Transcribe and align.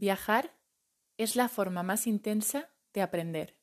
Viajar 0.00 0.52
es 1.18 1.36
la 1.36 1.50
forma 1.50 1.82
más 1.82 2.06
intensa 2.06 2.70
de 2.94 3.02
aprender. 3.02 3.58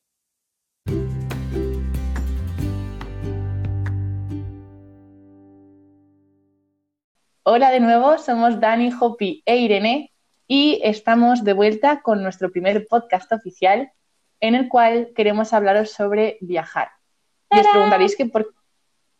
Hola 7.42 7.72
de 7.72 7.80
nuevo, 7.80 8.18
somos 8.18 8.60
Dani, 8.60 8.92
Hopi 9.00 9.42
e 9.46 9.56
Irene 9.56 10.12
y 10.46 10.80
estamos 10.84 11.42
de 11.42 11.54
vuelta 11.54 12.02
con 12.02 12.22
nuestro 12.22 12.52
primer 12.52 12.86
podcast 12.86 13.32
oficial 13.32 13.90
en 14.38 14.54
el 14.54 14.68
cual 14.68 15.10
queremos 15.16 15.52
hablaros 15.52 15.90
sobre 15.90 16.38
viajar. 16.40 16.90
Y 17.50 17.58
os 17.58 17.66
preguntaréis 17.66 18.16
que 18.16 18.26
por, 18.26 18.54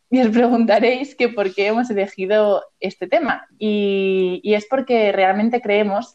y 0.08 0.20
os 0.20 0.28
preguntaréis 0.28 1.16
que 1.16 1.28
por 1.28 1.52
qué 1.52 1.66
hemos 1.66 1.90
elegido 1.90 2.62
este 2.78 3.08
tema. 3.08 3.48
Y, 3.58 4.40
y 4.44 4.54
es 4.54 4.68
porque 4.70 5.10
realmente 5.10 5.60
creemos 5.60 6.14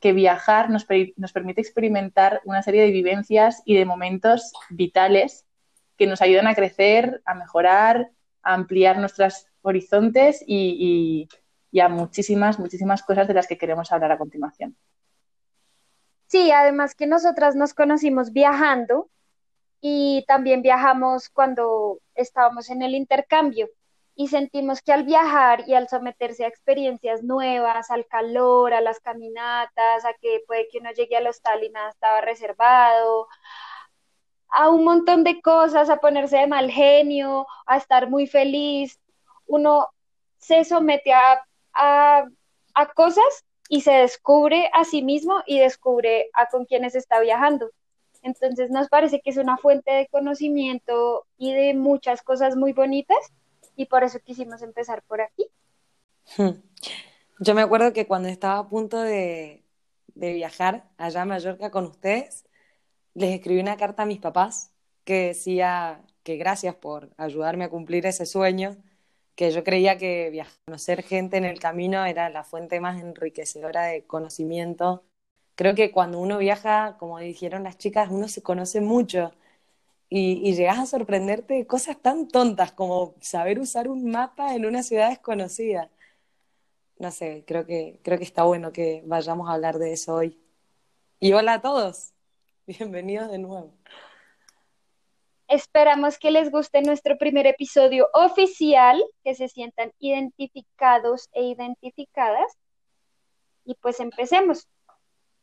que, 0.00 0.12
viajar 0.12 0.70
nos, 0.70 0.86
nos, 1.16 1.32
permite 1.32 1.60
experimentar 1.60 2.40
una 2.44 2.62
serie 2.62 2.82
de 2.82 2.90
vivencias 2.90 3.62
y 3.64 3.76
de 3.76 3.84
momentos 3.84 4.52
vitales 4.70 5.46
que 5.96 6.06
nos 6.06 6.20
ayudan 6.20 6.46
a 6.46 6.54
crecer, 6.54 7.22
a 7.24 7.34
mejorar, 7.34 8.10
a 8.42 8.54
ampliar 8.54 8.98
nuestros 8.98 9.46
horizontes 9.62 10.42
y, 10.46 11.28
y, 11.72 11.80
a 11.80 11.88
muchísimas, 11.88 12.58
muchísimas 12.58 13.02
cosas 13.02 13.28
de 13.28 13.34
las 13.34 13.46
que 13.46 13.58
queremos 13.58 13.92
hablar 13.92 14.12
a 14.12 14.18
continuación. 14.18 14.76
Sí, 16.26 16.50
además 16.50 16.94
que 16.94 17.06
nosotras 17.06 17.54
nos 17.54 17.74
conocimos 17.74 18.32
viajando 18.32 19.10
y 19.80 20.24
también 20.26 20.62
viajamos 20.62 21.28
cuando 21.28 22.00
estábamos 22.14 22.70
en 22.70 22.82
el 22.82 22.94
intercambio 22.94 23.68
y 24.16 24.28
sentimos 24.28 24.80
que 24.80 24.92
al 24.92 25.04
viajar 25.04 25.64
y 25.68 25.74
al 25.74 25.88
someterse 25.88 26.44
a 26.44 26.48
experiencias 26.48 27.22
nuevas, 27.22 27.90
al 27.90 28.06
calor, 28.06 28.72
a 28.72 28.80
las 28.80 28.98
caminatas, 28.98 30.06
a 30.06 30.14
que 30.14 30.40
puede 30.46 30.68
que 30.68 30.78
uno 30.78 30.90
llegue 30.92 31.16
al 31.16 31.26
hostal 31.26 31.62
y 31.62 31.68
nada 31.68 31.90
estaba 31.90 32.22
reservado, 32.22 33.28
a 34.48 34.70
un 34.70 34.84
montón 34.84 35.22
de 35.22 35.42
cosas, 35.42 35.90
a 35.90 35.98
ponerse 35.98 36.38
de 36.38 36.46
mal 36.46 36.70
genio, 36.70 37.46
a 37.66 37.76
estar 37.76 38.08
muy 38.08 38.26
feliz, 38.26 38.98
uno 39.46 39.88
se 40.38 40.64
somete 40.64 41.12
a, 41.12 41.44
a, 41.74 42.26
cosas 42.94 43.44
y 43.68 43.82
se 43.82 43.92
descubre 43.92 44.70
a 44.72 44.84
sí 44.84 45.02
mismo 45.02 45.42
y 45.46 45.58
descubre 45.58 46.30
a 46.32 46.46
con 46.48 46.64
quienes 46.64 46.94
está 46.94 47.20
viajando. 47.20 47.70
Entonces 48.22 48.70
nos 48.70 48.88
parece 48.88 49.20
que 49.20 49.30
es 49.30 49.36
una 49.36 49.58
fuente 49.58 49.92
de 49.92 50.08
conocimiento 50.08 51.26
y 51.36 51.52
de 51.52 51.74
muchas 51.74 52.22
cosas 52.22 52.56
muy 52.56 52.72
bonitas 52.72 53.18
y 53.76 53.86
por 53.86 54.02
eso 54.02 54.18
quisimos 54.20 54.62
empezar 54.62 55.02
por 55.02 55.20
aquí. 55.20 55.46
Yo 57.38 57.54
me 57.54 57.62
acuerdo 57.62 57.92
que 57.92 58.06
cuando 58.06 58.28
estaba 58.28 58.58
a 58.58 58.68
punto 58.68 59.00
de, 59.00 59.62
viajar 60.14 60.88
allá 60.96 61.22
a 61.22 61.26
Mallorca 61.26 61.70
con 61.70 61.84
ustedes, 61.84 62.46
les 63.14 63.34
escribí 63.34 63.60
una 63.60 63.76
carta 63.76 64.04
a 64.04 64.06
mis 64.06 64.18
papás 64.18 64.72
que 65.04 65.28
decía 65.28 66.02
que 66.22 66.36
gracias 66.36 66.74
por 66.74 67.10
ayudarme 67.18 67.64
a 67.64 67.70
cumplir 67.70 68.06
ese 68.06 68.24
sueño, 68.24 68.76
que 69.34 69.50
yo 69.50 69.62
creía 69.62 69.98
que 69.98 70.30
viajar, 70.30 70.54
conocer 70.64 71.02
gente 71.02 71.36
en 71.36 71.44
el 71.44 71.60
camino 71.60 72.04
era 72.06 72.30
la 72.30 72.42
fuente 72.42 72.80
más 72.80 73.00
enriquecedora 73.00 73.84
de 73.84 74.04
conocimiento. 74.06 75.04
Creo 75.54 75.74
que 75.74 75.92
cuando 75.92 76.18
uno 76.18 76.38
viaja, 76.38 76.96
como 76.98 77.18
dijeron 77.18 77.64
las 77.64 77.76
chicas, 77.76 78.08
uno 78.10 78.28
se 78.28 78.42
conoce 78.42 78.80
mucho 78.80 79.32
y, 80.08 80.54
llegas 80.54 80.78
a 80.78 80.86
sorprenderte 80.86 81.54
de 81.54 81.66
cosas 81.66 82.00
tan 82.00 82.28
tontas 82.28 82.72
como 82.72 83.14
saber 83.20 83.58
usar 83.58 83.88
un 83.88 84.10
mapa 84.10 84.54
en 84.54 84.66
una 84.66 84.82
ciudad 84.82 85.10
desconocida. 85.10 85.90
No 86.98 87.10
sé, 87.10 87.44
creo 87.46 87.66
que, 87.66 88.00
creo 88.02 88.18
que 88.18 88.24
está 88.24 88.44
bueno 88.44 88.72
que 88.72 89.02
vayamos 89.06 89.48
a 89.48 89.54
hablar 89.54 89.78
de 89.78 89.92
eso 89.92 90.14
hoy. 90.14 90.38
Y 91.18 91.32
hola 91.32 91.54
a 91.54 91.60
todos, 91.60 92.14
bienvenidos 92.66 93.30
de 93.30 93.38
nuevo. 93.38 93.74
Esperamos 95.48 96.18
que 96.18 96.30
les 96.30 96.50
guste 96.50 96.82
nuestro 96.82 97.18
primer 97.18 97.46
episodio 97.46 98.08
oficial, 98.14 99.02
que 99.22 99.34
se 99.34 99.48
sientan 99.48 99.92
identificados 99.98 101.28
e 101.32 101.44
identificadas. 101.44 102.56
Y 103.64 103.74
pues 103.76 104.00
empecemos. 104.00 104.68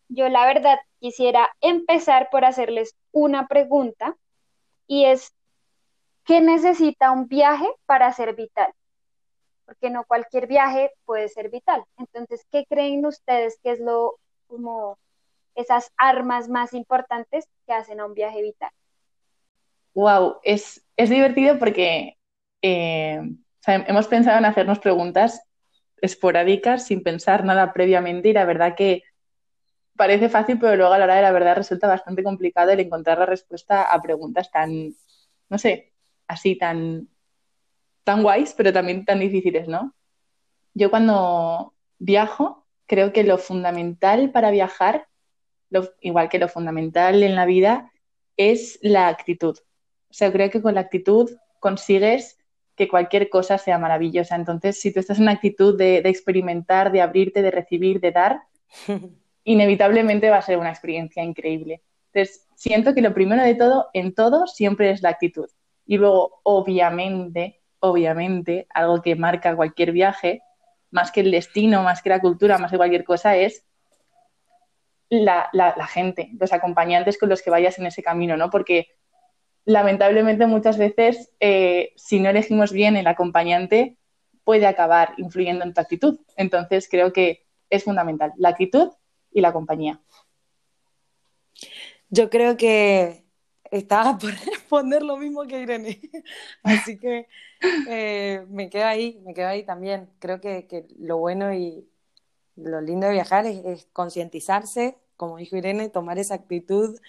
Yo 0.10 0.28
la 0.30 0.46
verdad 0.46 0.78
quisiera 1.00 1.50
empezar 1.62 2.30
por 2.32 2.44
hacerles 2.46 2.96
una 3.12 3.48
pregunta 3.48 4.18
y 4.94 5.06
es, 5.06 5.34
¿qué 6.24 6.40
necesita 6.40 7.12
un 7.12 7.28
viaje 7.28 7.66
para 7.88 8.14
ser 8.14 8.36
vital? 8.36 8.72
Porque 9.66 9.90
no 9.90 10.04
cualquier 10.04 10.46
viaje 10.46 10.92
puede 11.04 11.30
ser 11.30 11.50
vital. 11.50 11.84
Entonces, 11.98 12.46
¿qué 12.52 12.66
creen 12.70 13.04
ustedes 13.04 13.58
que 13.64 13.72
es 13.72 13.80
lo 13.80 14.20
como 14.46 15.00
esas 15.56 15.92
armas 15.98 16.48
más 16.48 16.76
importantes 16.76 17.48
que 17.66 17.74
hacen 17.74 18.00
a 18.00 18.06
un 18.06 18.14
viaje 18.14 18.44
vital? 18.44 18.70
Wow, 19.96 20.38
es, 20.44 20.86
divertido 20.96 21.58
porque 21.58 22.18
eh, 22.62 23.20
hemos 23.66 24.08
pensado 24.08 24.38
en 24.38 24.46
hacernos 24.46 24.78
preguntas 24.78 25.42
esporádicas 26.04 26.86
sin 26.86 27.02
pensar 27.02 27.46
nada 27.46 27.74
previamente 27.74 28.30
y 28.30 28.34
la 28.34 28.46
verdad 28.46 28.76
que 28.76 29.02
parece 29.96 30.30
fácil, 30.30 30.60
pero 30.60 30.76
luego 30.76 30.94
a 30.94 30.98
la 30.98 31.06
hora 31.06 31.16
de 31.16 31.22
la 31.22 31.32
verdad 31.32 31.56
resulta 31.56 31.88
bastante 31.88 32.24
complicado 32.24 32.72
el 32.72 32.80
encontrar 32.80 33.20
la 33.20 33.26
respuesta 33.26 33.84
a 33.84 34.02
preguntas 34.02 34.52
tan, 34.52 34.96
no 35.50 35.58
sé, 35.58 35.94
así 36.28 36.56
tan, 36.58 37.08
tan 38.04 38.24
guays, 38.24 38.54
pero 38.54 38.74
también 38.74 39.06
tan 39.06 39.20
difíciles, 39.20 39.68
¿no? 39.68 39.94
Yo 40.74 40.90
cuando 40.90 41.74
viajo, 42.00 42.66
creo 42.88 43.14
que 43.14 43.24
lo 43.24 43.38
fundamental 43.38 44.32
para 44.32 44.52
viajar, 44.52 45.08
igual 46.02 46.30
que 46.30 46.40
lo 46.40 46.50
fundamental 46.50 47.24
en 47.24 47.36
la 47.36 47.46
vida, 47.46 47.92
es 48.38 48.80
la 48.82 49.08
actitud. 49.08 49.58
O 50.10 50.14
sea, 50.14 50.32
creo 50.32 50.50
que 50.50 50.62
con 50.62 50.76
la 50.76 50.82
actitud 50.82 51.30
consigues 51.60 52.40
que 52.76 52.88
cualquier 52.88 53.30
cosa 53.30 53.60
sea 53.60 53.78
maravillosa. 53.78 54.36
Entonces, 54.36 54.80
si 54.80 54.92
tú 54.92 55.00
estás 55.00 55.18
en 55.18 55.24
una 55.24 55.34
actitud 55.34 55.78
de 55.78 55.98
experimentar, 56.00 56.92
de 56.92 57.02
abrirte, 57.02 57.44
de 57.44 57.52
recibir, 57.52 58.00
de 58.00 58.12
dar, 58.12 58.42
inevitablemente 59.44 60.30
va 60.30 60.38
a 60.38 60.42
ser 60.42 60.58
una 60.58 60.70
experiencia 60.70 61.24
increíble. 61.24 61.82
Entonces, 62.14 62.48
siento 62.56 62.94
que 62.94 63.02
lo 63.02 63.14
primero 63.14 63.44
de 63.44 63.56
todo, 63.56 63.90
en 63.94 64.14
todo, 64.14 64.48
siempre 64.48 64.92
es 64.92 65.02
la 65.02 65.10
actitud. 65.10 65.50
Y 65.86 65.98
luego, 65.98 66.42
obviamente, 66.44 67.62
obviamente, 67.80 68.68
algo 68.74 69.02
que 69.02 69.16
marca 69.16 69.56
cualquier 69.56 69.92
viaje, 69.92 70.42
más 70.92 71.12
que 71.12 71.22
el 71.22 71.32
destino, 71.32 71.84
más 71.84 72.02
que 72.02 72.10
la 72.10 72.22
cultura, 72.22 72.58
más 72.58 72.72
que 72.72 72.78
cualquier 72.78 73.04
cosa, 73.04 73.36
es 73.36 73.66
la, 75.10 75.50
gente, 75.92 76.30
los 76.40 76.54
acompañantes 76.54 77.18
con 77.18 77.30
los 77.30 77.42
que 77.42 77.50
vayas 77.50 77.78
en 77.80 77.86
ese 77.86 78.02
camino, 78.02 78.38
¿no? 78.38 78.50
Porque 78.50 78.88
lamentablemente 79.66 80.46
muchas 80.46 80.78
veces, 80.78 81.32
eh, 81.40 81.94
si 81.96 82.20
no 82.20 82.30
elegimos 82.30 82.72
bien 82.72 82.96
el 82.96 83.08
acompañante, 83.08 83.98
puede 84.44 84.66
acabar 84.66 85.14
influyendo 85.18 85.66
en 85.66 85.74
tu 85.74 85.82
actitud. 85.82 86.20
Entonces, 86.38 86.88
creo 86.90 87.12
que 87.12 87.46
es 87.70 87.84
fundamental 87.84 88.34
la 88.38 88.50
actitud 88.50 88.92
y 89.34 89.42
la 89.42 89.52
compañía. 89.54 90.00
Yo 92.10 92.30
creo 92.30 92.58
que 92.58 93.24
estaba 93.72 94.18
por 94.20 94.32
responder 94.32 95.04
lo 95.04 95.18
mismo 95.18 95.46
que 95.48 95.62
Irene, 95.62 96.00
así 96.64 97.00
que 97.00 97.28
eh, 97.90 98.46
me 98.50 98.70
quedo 98.70 98.86
ahí, 98.86 99.20
me 99.26 99.34
quedo 99.34 99.48
ahí 99.48 99.64
también. 99.64 100.10
Creo 100.20 100.40
que, 100.40 100.86
lo 101.00 101.18
bueno 101.18 101.54
y 101.54 101.88
lo 102.56 102.82
lindo 102.82 103.08
de 103.08 103.14
viajar 103.14 103.46
es, 103.46 103.88
concientizarse, 103.94 104.98
como 105.18 105.38
dijo 105.38 105.58
Irene, 105.58 105.90
tomar 105.90 106.20
esa 106.20 106.36
actitud, 106.36 107.00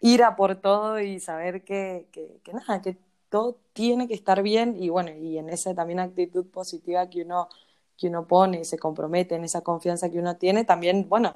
ir 0.00 0.22
a 0.22 0.36
por 0.36 0.56
todo 0.56 1.00
y 1.00 1.20
saber 1.20 1.64
que, 1.64 2.06
que, 2.12 2.52
nada, 2.52 2.82
que 2.82 2.96
todo 3.30 3.58
tiene 3.72 4.06
que 4.08 4.14
estar 4.14 4.42
bien 4.42 4.76
y 4.78 4.90
bueno, 4.90 5.10
y 5.12 5.38
en 5.38 5.48
esa 5.48 5.74
también 5.74 6.00
actitud 6.00 6.46
positiva 6.46 7.08
que 7.08 7.22
uno 7.22 7.48
que 7.96 8.08
uno 8.08 8.26
pone 8.26 8.60
y 8.60 8.64
se 8.64 8.78
compromete 8.78 9.36
en 9.36 9.44
esa 9.44 9.62
confianza 9.62 10.10
que 10.10 10.18
uno 10.18 10.36
tiene, 10.36 10.64
también, 10.64 11.08
bueno, 11.08 11.34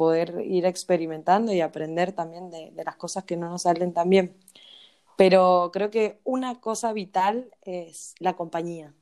poder 0.00 0.42
ir 0.46 0.64
experimentando 0.64 1.52
y 1.52 1.60
aprender 1.60 2.12
también 2.12 2.50
de, 2.50 2.72
las 2.86 2.96
cosas 2.96 3.24
que 3.24 3.36
no 3.36 3.50
nos 3.50 3.62
salen 3.62 3.92
tan 3.92 4.08
bien. 4.08 4.34
Pero 5.18 5.70
creo 5.74 5.90
que 5.90 6.20
una 6.24 6.58
cosa 6.58 6.94
vital 6.94 7.50
es 7.60 8.14
la 8.18 8.34
compañía. 8.34 8.94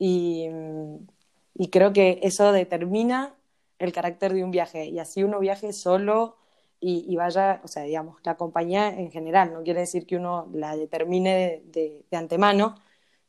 Y, 0.00 0.48
y 1.54 1.68
creo 1.70 1.92
que 1.92 2.18
eso 2.24 2.50
determina 2.50 3.36
el 3.78 3.92
carácter 3.92 4.34
de 4.34 4.42
un 4.42 4.50
viaje. 4.50 4.86
Y 4.86 4.98
así 4.98 5.22
uno 5.22 5.38
viaje 5.38 5.72
solo 5.72 6.38
y, 6.80 7.14
vaya, 7.16 7.60
o 7.64 7.68
sea, 7.68 7.84
digamos, 7.84 8.16
la 8.24 8.36
compañía 8.36 8.88
en 8.88 9.12
general, 9.12 9.52
no 9.52 9.62
quiere 9.62 9.80
decir 9.80 10.06
que 10.06 10.16
uno 10.16 10.48
la 10.52 10.76
determine 10.76 11.62
de, 11.66 12.04
de 12.10 12.16
antemano, 12.16 12.74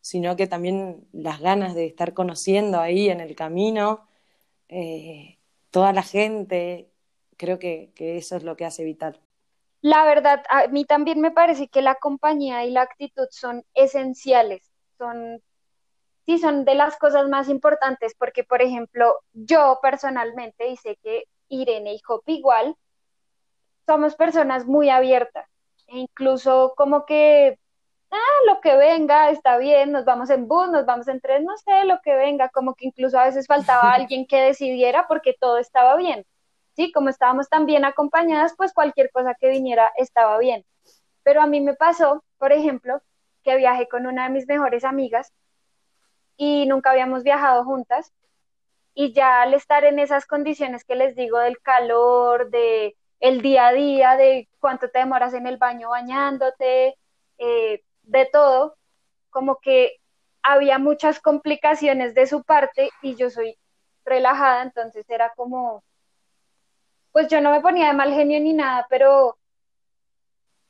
sino 0.01 0.35
que 0.35 0.47
también 0.47 1.07
las 1.13 1.39
ganas 1.41 1.75
de 1.75 1.85
estar 1.85 2.13
conociendo 2.15 2.79
ahí 2.79 3.09
en 3.09 3.21
el 3.21 3.35
camino, 3.35 4.07
eh, 4.69 5.37
toda 5.71 5.93
la 5.93 6.03
gente, 6.03 6.92
creo 7.37 7.59
que, 7.59 7.91
eso 7.97 8.35
es 8.35 8.43
lo 8.43 8.55
que 8.55 8.65
hace 8.65 8.83
vital. 8.83 9.19
La 9.81 10.05
verdad, 10.05 10.43
a 10.49 10.67
mí 10.67 10.85
también 10.85 11.19
me 11.19 11.31
parece 11.31 11.67
que 11.67 11.81
la 11.81 11.95
compañía 11.95 12.63
y 12.65 12.71
la 12.71 12.81
actitud 12.81 13.27
son 13.31 13.65
esenciales, 13.73 14.71
son 14.97 15.41
sí 16.25 16.37
son 16.37 16.63
de 16.65 16.75
las 16.75 16.97
cosas 16.97 17.27
más 17.27 17.49
importantes 17.49 18.15
porque, 18.17 18.43
por 18.43 18.61
ejemplo, 18.61 19.19
yo 19.33 19.79
personalmente, 19.81 20.69
y 20.69 20.77
sé 20.77 20.97
que 21.03 21.25
Irene 21.49 21.95
y 21.95 22.01
Hop 22.07 22.23
igual, 22.27 22.75
somos 23.85 24.15
personas 24.15 24.65
muy 24.65 24.89
abiertas. 24.89 25.47
E 25.87 25.97
incluso 25.99 26.73
como 26.77 27.05
que, 27.05 27.59
ah, 28.11 28.39
lo 28.47 28.61
que 28.61 28.77
venga 28.77 29.29
está 29.29 29.57
bien, 29.57 29.91
nos 29.91 30.05
vamos 30.05 30.29
en 30.29 30.47
bus, 30.47 30.69
nos 30.69 30.85
vamos 30.85 31.07
en 31.07 31.19
tren, 31.19 31.43
no 31.43 31.57
sé, 31.57 31.83
lo 31.85 31.99
que 32.01 32.15
venga, 32.15 32.49
como 32.49 32.75
que 32.75 32.87
incluso 32.87 33.19
a 33.19 33.25
veces 33.25 33.47
faltaba 33.47 33.91
alguien 33.93 34.25
que 34.25 34.41
decidiera 34.41 35.07
porque 35.07 35.35
todo 35.39 35.57
estaba 35.57 35.95
bien. 35.97 36.25
Sí, 36.75 36.91
como 36.91 37.09
estábamos 37.09 37.49
tan 37.49 37.65
bien 37.65 37.85
acompañadas, 37.85 38.53
pues 38.57 38.73
cualquier 38.73 39.11
cosa 39.11 39.35
que 39.39 39.49
viniera 39.49 39.91
estaba 39.97 40.37
bien. 40.39 40.65
Pero 41.23 41.41
a 41.41 41.47
mí 41.47 41.61
me 41.61 41.75
pasó, 41.75 42.23
por 42.37 42.51
ejemplo, 42.51 43.01
que 43.43 43.57
viajé 43.57 43.87
con 43.87 44.07
una 44.07 44.25
de 44.25 44.29
mis 44.31 44.47
mejores 44.47 44.83
amigas 44.83 45.31
y 46.37 46.65
nunca 46.65 46.91
habíamos 46.91 47.23
viajado 47.23 47.63
juntas. 47.63 48.11
Y 48.95 49.13
ya 49.13 49.41
al 49.41 49.53
estar 49.53 49.83
en 49.85 49.99
esas 49.99 50.25
condiciones 50.25 50.83
que 50.83 50.95
les 50.95 51.15
digo 51.15 51.39
del 51.39 51.59
calor, 51.61 52.49
de 52.49 52.95
el 53.19 53.41
día 53.41 53.67
a 53.67 53.73
día, 53.73 54.17
de 54.17 54.49
cuánto 54.59 54.89
te 54.89 54.99
demoras 54.99 55.33
en 55.33 55.47
el 55.47 55.57
baño 55.57 55.89
bañándote, 55.89 56.97
eh, 57.37 57.83
de 58.03 58.25
todo, 58.31 58.75
como 59.29 59.59
que 59.61 59.99
había 60.43 60.77
muchas 60.77 61.21
complicaciones 61.21 62.13
de 62.15 62.27
su 62.27 62.43
parte 62.43 62.89
y 63.01 63.15
yo 63.15 63.29
soy 63.29 63.57
relajada, 64.05 64.63
entonces 64.63 65.09
era 65.09 65.31
como, 65.35 65.83
pues 67.13 67.29
yo 67.29 67.39
no 67.39 67.51
me 67.51 67.61
ponía 67.61 67.87
de 67.87 67.93
mal 67.93 68.11
genio 68.13 68.39
ni 68.41 68.51
nada, 68.53 68.85
pero, 68.89 69.37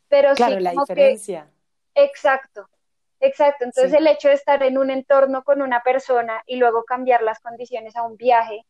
pero 0.10 0.36
claro, 0.36 0.58
sí, 0.58 0.62
la 0.62 0.70
como 0.74 0.86
que- 0.86 0.94
diferencia. 0.94 1.50
exacto, 1.96 2.70
exacto. 3.20 3.64
Entonces 3.64 3.92
Sí. 3.92 3.98
el 3.98 4.06
hecho 4.08 4.28
de 4.28 4.36
estar 4.36 4.62
en 4.62 4.78
un 4.78 4.92
entorno 4.92 5.44
con 5.44 5.62
una 5.64 5.82
persona 5.82 6.44
y 6.46 6.58
luego 6.58 6.84
cambiar 6.84 7.24
las 7.24 7.40
condiciones 7.40 7.96
a 7.96 8.04
un 8.04 8.18
viaje, 8.18 8.66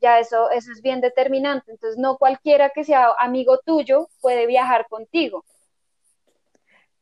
ya 0.00 0.18
eso, 0.20 0.50
eso 0.50 0.70
es 0.72 0.80
bien 0.82 1.00
determinante. 1.00 1.72
Entonces 1.72 1.98
no 1.98 2.16
cualquiera 2.16 2.70
que 2.70 2.84
sea 2.84 3.10
amigo 3.18 3.58
tuyo 3.58 4.08
puede 4.20 4.46
viajar 4.46 4.86
contigo. 4.88 5.44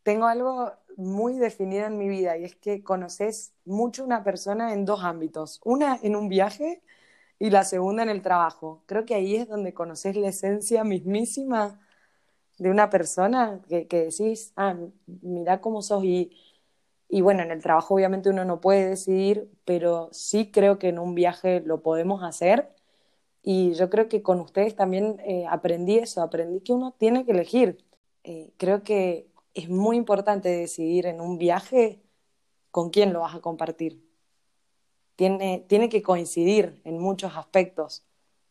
Tengo 0.03 0.27
algo 0.27 0.73
muy 0.97 1.39
definido 1.39 1.87
en 1.87 1.99
mi 1.99 2.09
vida 2.09 2.37
y 2.37 2.45
es 2.45 2.55
que 2.57 2.83
conoces 2.83 3.53
mucho 3.65 4.05
una 4.05 4.23
persona 4.23 4.73
en 4.73 4.85
dos 4.85 5.03
ámbitos. 5.03 5.61
Una 5.65 5.99
en 6.03 6.15
un 6.15 6.29
viaje 6.29 6.83
y 7.39 7.51
la 7.51 7.65
segunda 7.65 8.03
en 8.03 8.11
el 8.11 8.23
trabajo. 8.23 8.83
Creo 8.87 9.05
que 9.05 9.15
ahí 9.15 9.37
es 9.37 9.49
donde 9.49 9.75
conoces 9.75 10.17
la 10.17 10.29
esencia 10.29 10.85
mismísima 10.85 11.81
de 12.59 12.71
una 12.71 12.91
persona 12.91 13.61
que, 13.69 13.87
que 13.89 14.05
decís, 14.07 14.53
ah, 14.57 14.77
mira 15.23 15.61
cómo 15.61 15.83
sos 15.83 16.05
y, 16.05 16.33
y 17.09 17.21
bueno, 17.21 17.43
en 17.43 17.51
el 17.51 17.63
trabajo 17.63 17.95
obviamente 17.95 18.31
uno 18.31 18.45
no 18.45 18.61
puede 18.61 18.89
decidir, 18.91 19.51
pero 19.65 20.09
sí 20.13 20.51
creo 20.51 20.79
que 20.79 20.89
en 20.89 20.99
un 20.99 21.15
viaje 21.15 21.61
lo 21.61 21.83
podemos 21.83 22.23
hacer 22.23 22.75
y 23.43 23.75
yo 23.75 23.91
creo 23.91 24.09
que 24.09 24.23
con 24.23 24.41
ustedes 24.41 24.75
también 24.77 25.21
eh, 25.27 25.47
aprendí 25.49 25.99
eso, 25.99 26.23
aprendí 26.23 26.61
que 26.61 26.73
uno 26.73 26.93
tiene 26.99 27.25
que 27.27 27.33
elegir. 27.33 27.85
Eh, 28.25 28.53
creo 28.57 28.83
que 28.85 29.29
es 29.55 29.69
muy 29.69 29.97
importante 29.97 30.49
decidir 30.49 31.07
en 31.07 31.21
un 31.21 31.39
viaje 31.39 32.03
con 32.71 32.91
quién 32.91 33.13
lo 33.13 33.21
vas 33.21 33.35
a 33.37 33.41
compartir. 33.41 34.04
Tiene, 35.17 35.65
tiene 35.69 35.89
que 35.89 36.03
coincidir 36.03 36.81
en 36.85 36.99
muchos 36.99 37.37
aspectos 37.37 38.05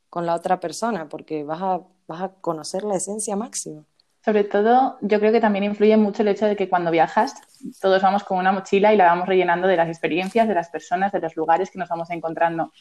con 0.10 0.26
la 0.26 0.36
otra 0.36 0.60
persona 0.60 1.10
porque 1.10 1.44
vas 1.44 1.62
a, 1.62 1.82
vas 2.08 2.22
a 2.22 2.30
conocer 2.36 2.84
la 2.84 2.96
esencia 2.96 3.36
máxima. 3.36 3.84
Sobre 4.24 4.46
todo, 4.46 4.98
yo 5.02 5.20
creo 5.20 5.34
que 5.34 5.42
también 5.42 5.66
influye 5.66 5.98
mucho 5.98 6.22
el 6.22 6.30
hecho 6.30 6.46
de 6.46 6.56
que 6.56 6.70
cuando 6.70 6.92
viajas, 6.92 7.36
todos 7.82 8.02
vamos 8.02 8.24
con 8.24 8.38
una 8.38 8.54
mochila 8.54 8.94
y 8.94 8.98
la 8.98 9.06
vamos 9.06 9.28
rellenando 9.28 9.68
de 9.68 9.76
las 9.76 9.90
experiencias, 9.90 10.48
de 10.48 10.54
las 10.54 10.70
personas, 10.70 11.12
de 11.12 11.20
los 11.20 11.36
lugares 11.36 11.70
que 11.70 11.80
nos 11.80 11.90
vamos 11.90 12.10
encontrando. 12.10 12.72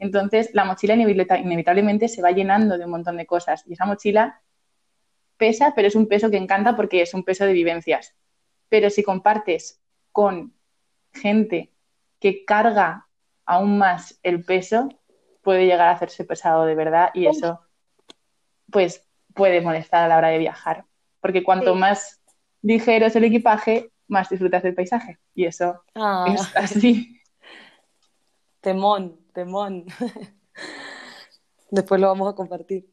Entonces, 0.00 0.50
la 0.54 0.64
mochila 0.64 0.94
inevita- 0.94 1.38
inevitablemente 1.38 2.08
se 2.08 2.22
va 2.22 2.32
llenando 2.32 2.78
de 2.78 2.84
un 2.84 2.90
montón 2.90 3.16
de 3.16 3.26
cosas 3.26 3.64
y 3.66 3.74
esa 3.74 3.86
mochila 3.86 4.40
pesa, 5.36 5.72
pero 5.76 5.88
es 5.88 5.94
un 5.94 6.08
peso 6.08 6.30
que 6.30 6.36
encanta 6.36 6.74
porque 6.76 7.02
es 7.02 7.14
un 7.14 7.24
peso 7.24 7.44
de 7.44 7.52
vivencias. 7.52 8.14
Pero 8.68 8.90
si 8.90 9.02
compartes 9.02 9.80
con 10.12 10.54
gente 11.12 11.72
que 12.20 12.44
carga 12.44 13.07
aún 13.48 13.78
más 13.78 14.20
el 14.22 14.44
peso, 14.44 14.88
puede 15.42 15.64
llegar 15.64 15.88
a 15.88 15.92
hacerse 15.92 16.24
pesado 16.24 16.66
de 16.66 16.74
verdad 16.74 17.08
y 17.14 17.26
eso, 17.26 17.60
pues, 18.70 19.08
puede 19.34 19.62
molestar 19.62 20.04
a 20.04 20.08
la 20.08 20.18
hora 20.18 20.28
de 20.28 20.38
viajar. 20.38 20.84
Porque 21.20 21.42
cuanto 21.42 21.72
Sí. 21.72 21.78
más 21.80 22.20
ligero 22.62 23.06
es 23.06 23.16
el 23.16 23.24
equipaje, 23.24 23.90
más 24.06 24.28
disfrutas 24.28 24.62
del 24.62 24.74
paisaje. 24.74 25.18
Y 25.34 25.46
eso 25.46 25.82
Ah, 25.94 26.26
es 26.28 26.54
así. 26.56 27.20
temón, 28.60 29.18
temón. 29.32 29.86
Después 31.70 32.00
lo 32.00 32.08
vamos 32.08 32.30
a 32.30 32.36
compartir. 32.36 32.90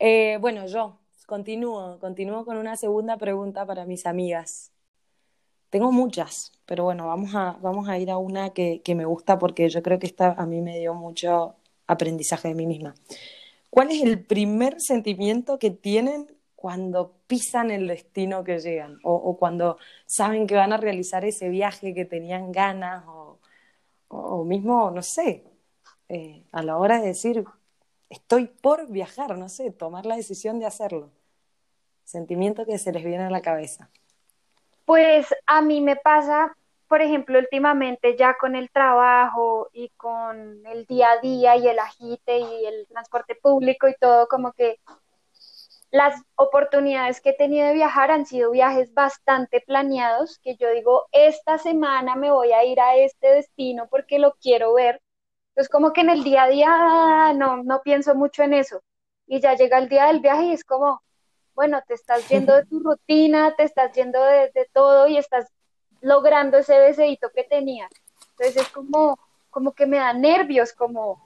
Eh, 0.00 0.38
bueno, 0.40 0.66
yo 0.66 1.00
continúo, 1.26 1.98
continúo 2.00 2.44
con 2.44 2.56
una 2.56 2.76
segunda 2.76 3.16
pregunta 3.16 3.64
para 3.64 3.84
mis 3.86 4.06
amigas. 4.06 4.72
Tengo 5.74 5.90
muchas, 5.90 6.52
pero 6.66 6.84
bueno, 6.84 7.08
vamos 7.08 7.34
a, 7.34 7.58
vamos 7.60 7.88
a 7.88 7.98
ir 7.98 8.08
a 8.08 8.16
una 8.16 8.50
que, 8.50 8.80
que 8.84 8.94
me 8.94 9.04
gusta 9.04 9.40
porque 9.40 9.68
yo 9.68 9.82
creo 9.82 9.98
que 9.98 10.06
esta 10.06 10.30
a 10.30 10.46
mí 10.46 10.60
me 10.60 10.78
dio 10.78 10.94
mucho 10.94 11.56
aprendizaje 11.88 12.46
de 12.46 12.54
mí 12.54 12.64
misma. 12.64 12.94
¿Cuál 13.70 13.90
es 13.90 14.00
el 14.00 14.24
primer 14.24 14.76
sentimiento 14.80 15.58
que 15.58 15.72
tienen 15.72 16.28
cuando 16.54 17.16
pisan 17.26 17.72
el 17.72 17.88
destino 17.88 18.44
que 18.44 18.60
llegan? 18.60 19.00
O, 19.02 19.36
cuando 19.36 19.78
saben 20.06 20.46
que 20.46 20.54
van 20.54 20.72
a 20.72 20.76
realizar 20.76 21.24
ese 21.24 21.48
viaje 21.48 21.92
que 21.92 22.04
tenían 22.04 22.52
ganas, 22.52 23.04
o, 23.08 23.40
o, 24.06 24.18
o 24.18 24.44
mismo, 24.44 24.92
no 24.92 25.02
sé, 25.02 25.42
eh, 26.08 26.44
a 26.52 26.62
la 26.62 26.78
hora 26.78 27.00
de 27.00 27.08
decir, 27.08 27.44
estoy 28.10 28.46
por 28.46 28.88
viajar, 28.92 29.36
no 29.36 29.48
sé, 29.48 29.72
tomar 29.72 30.06
la 30.06 30.14
decisión 30.14 30.60
de 30.60 30.66
hacerlo. 30.66 31.10
Sentimiento 32.04 32.64
que 32.64 32.78
se 32.78 32.92
les 32.92 33.02
viene 33.02 33.24
a 33.24 33.30
la 33.30 33.42
cabeza. 33.42 33.90
Pues 34.86 35.34
a 35.46 35.62
mí 35.62 35.80
me 35.80 35.96
pasa, 35.96 36.56
por 36.88 37.00
ejemplo, 37.02 37.38
últimamente 37.38 38.16
ya 38.16 38.36
con 38.38 38.54
el 38.54 38.70
trabajo 38.70 39.68
y 39.72 39.88
con 39.96 40.66
el 40.66 40.86
día 40.86 41.12
a 41.12 41.18
día 41.20 41.56
y 41.56 41.68
el 41.68 41.78
agite 41.78 42.38
y 42.38 42.66
el 42.66 42.86
transporte 42.88 43.34
público 43.34 43.88
y 43.88 43.94
todo, 43.98 44.26
como 44.28 44.52
que 44.52 44.78
las 45.90 46.20
oportunidades 46.36 47.20
que 47.20 47.30
he 47.30 47.36
tenido 47.36 47.68
de 47.68 47.74
viajar 47.74 48.10
han 48.10 48.26
sido 48.26 48.50
viajes 48.50 48.92
bastante 48.94 49.60
planeados, 49.60 50.38
que 50.40 50.56
yo 50.56 50.68
digo, 50.70 51.04
esta 51.12 51.56
semana 51.58 52.16
me 52.16 52.30
voy 52.32 52.52
a 52.52 52.64
ir 52.64 52.80
a 52.80 52.96
este 52.96 53.28
destino 53.28 53.86
porque 53.88 54.18
lo 54.18 54.32
quiero 54.34 54.74
ver. 54.74 55.00
Entonces, 55.50 55.70
como 55.70 55.92
que 55.92 56.00
en 56.02 56.10
el 56.10 56.24
día 56.24 56.44
a 56.44 56.48
día 56.48 57.32
no, 57.36 57.62
no 57.62 57.82
pienso 57.82 58.14
mucho 58.16 58.42
en 58.42 58.54
eso. 58.54 58.82
Y 59.26 59.40
ya 59.40 59.54
llega 59.56 59.78
el 59.78 59.88
día 59.88 60.06
del 60.06 60.20
viaje 60.20 60.44
y 60.46 60.52
es 60.54 60.64
como, 60.64 61.02
bueno, 61.54 61.82
te 61.86 61.94
estás 61.94 62.28
yendo 62.28 62.54
de 62.54 62.64
tu 62.64 62.80
rutina, 62.80 63.54
te 63.56 63.64
estás 63.64 63.92
yendo 63.92 64.22
de, 64.24 64.68
todo 64.72 65.06
y 65.08 65.16
estás 65.16 65.50
logrando 66.00 66.58
ese 66.58 66.74
deseito 66.74 67.30
que 67.34 67.44
tenías. 67.44 67.90
Entonces 68.30 68.62
es 68.62 68.68
como, 68.68 69.18
como 69.50 69.72
que 69.72 69.86
me 69.86 69.98
da 69.98 70.12
nervios, 70.12 70.72
como, 70.72 71.22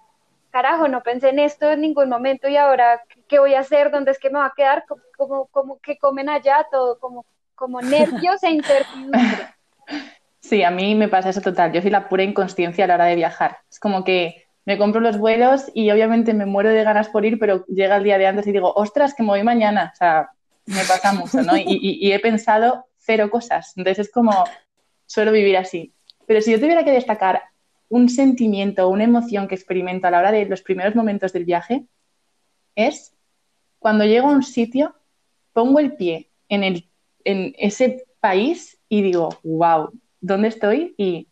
carajo, 0.50 0.88
no 0.88 1.02
pensé 1.02 1.30
en 1.30 1.38
esto 1.38 1.70
en 1.70 1.80
ningún 1.80 2.08
momento 2.08 2.48
y 2.48 2.56
ahora, 2.56 3.02
¿qué, 3.26 3.38
voy 3.38 3.54
a 3.54 3.60
hacer? 3.60 3.90
¿Dónde 3.90 4.10
es 4.10 4.18
que 4.18 4.30
me 4.30 4.38
va 4.38 4.46
a 4.46 4.54
quedar? 4.56 4.84
Como, 4.86 5.02
como, 5.16 5.46
como 5.46 5.78
que 5.80 5.98
comen 5.98 6.28
allá, 6.28 6.66
todo, 6.70 6.98
como, 6.98 7.24
como 7.54 7.80
nervios 7.80 8.42
e 8.42 8.50
incertidumbre. 8.50 9.20
Sí, 10.40 10.62
a 10.62 10.70
mí 10.70 10.94
me 10.94 11.08
pasa 11.08 11.28
eso 11.28 11.42
total. 11.42 11.72
Yo 11.72 11.82
soy 11.82 11.90
la 11.90 12.08
pura 12.08 12.22
inconsciencia 12.22 12.84
a 12.84 12.86
la 12.86 12.94
hora 12.94 13.04
de 13.04 13.16
viajar. 13.16 13.58
Es 13.68 13.78
como 13.78 14.02
que 14.02 14.47
me 14.68 14.76
compro 14.76 15.00
los 15.00 15.16
vuelos 15.16 15.70
y 15.72 15.90
obviamente 15.90 16.34
me 16.34 16.44
muero 16.44 16.68
de 16.68 16.84
ganas 16.84 17.08
por 17.08 17.24
ir, 17.24 17.38
pero 17.38 17.64
llega 17.68 17.96
el 17.96 18.04
día 18.04 18.18
de 18.18 18.26
antes 18.26 18.46
y 18.46 18.52
digo, 18.52 18.70
ostras, 18.74 19.14
que 19.14 19.22
me 19.22 19.30
voy 19.30 19.42
mañana. 19.42 19.92
O 19.94 19.96
sea, 19.96 20.28
me 20.66 20.84
pasa 20.84 21.14
mucho, 21.14 21.40
¿no? 21.40 21.56
Y, 21.56 22.12
he 22.12 22.20
pensado 22.20 22.84
cero 22.98 23.30
cosas. 23.30 23.72
Entonces 23.78 24.08
es 24.08 24.12
como, 24.12 24.44
suelo 25.06 25.32
vivir 25.32 25.56
así. 25.56 25.94
Pero 26.26 26.42
si 26.42 26.52
yo 26.52 26.60
tuviera 26.60 26.84
que 26.84 26.90
destacar 26.90 27.44
un 27.88 28.10
sentimiento 28.10 28.86
o 28.86 28.90
una 28.90 29.04
emoción 29.04 29.48
que 29.48 29.54
experimento 29.54 30.06
a 30.06 30.10
la 30.10 30.18
hora 30.18 30.32
de 30.32 30.44
los 30.44 30.60
primeros 30.60 30.94
momentos 30.94 31.32
del 31.32 31.46
viaje, 31.46 31.86
es 32.74 33.16
cuando 33.78 34.04
llego 34.04 34.28
a 34.28 34.32
un 34.32 34.42
sitio, 34.42 34.94
pongo 35.54 35.78
el 35.78 35.96
pie 35.96 36.28
en, 36.50 36.62
en 37.24 37.54
ese 37.56 38.04
país 38.20 38.78
y 38.90 39.00
digo, 39.00 39.30
wow, 39.44 39.98
¿dónde 40.20 40.48
estoy? 40.48 40.94
Y 40.98 41.27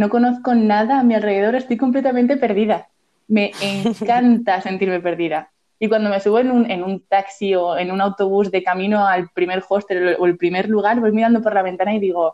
no 0.00 0.08
conozco 0.08 0.54
nada 0.54 0.98
a 0.98 1.02
mi 1.02 1.14
alrededor, 1.14 1.54
estoy 1.54 1.76
completamente 1.76 2.38
perdida. 2.38 2.88
Me 3.28 3.52
encanta 3.60 4.58
sentirme 4.62 4.98
perdida. 5.00 5.52
Y 5.78 5.88
cuando 5.88 6.08
me 6.08 6.20
subo 6.20 6.38
en 6.38 6.50
un, 6.50 6.70
en 6.70 6.82
un 6.82 7.00
taxi 7.06 7.54
o 7.54 7.76
en 7.76 7.90
un 7.90 8.00
autobús 8.00 8.50
de 8.50 8.62
camino 8.62 9.06
al 9.06 9.28
primer 9.28 9.62
hostel 9.68 10.16
o 10.18 10.24
el 10.24 10.38
primer 10.38 10.70
lugar, 10.70 11.00
voy 11.00 11.12
mirando 11.12 11.42
por 11.42 11.52
la 11.52 11.60
ventana 11.60 11.94
y 11.94 12.00
digo, 12.00 12.32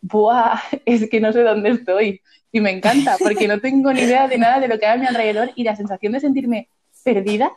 ¡buah! 0.00 0.58
Es 0.84 1.08
que 1.08 1.20
no 1.20 1.32
sé 1.32 1.44
dónde 1.44 1.70
estoy. 1.70 2.20
Y 2.50 2.60
me 2.60 2.72
encanta, 2.72 3.16
porque 3.22 3.46
no 3.46 3.60
tengo 3.60 3.92
ni 3.92 4.00
idea 4.00 4.26
de 4.26 4.38
nada 4.38 4.58
de 4.58 4.66
lo 4.66 4.76
que 4.76 4.86
hay 4.86 4.98
a 4.98 5.00
mi 5.00 5.06
alrededor 5.06 5.52
y 5.54 5.62
la 5.62 5.76
sensación 5.76 6.12
de 6.12 6.18
sentirme 6.18 6.68
perdida 7.04 7.52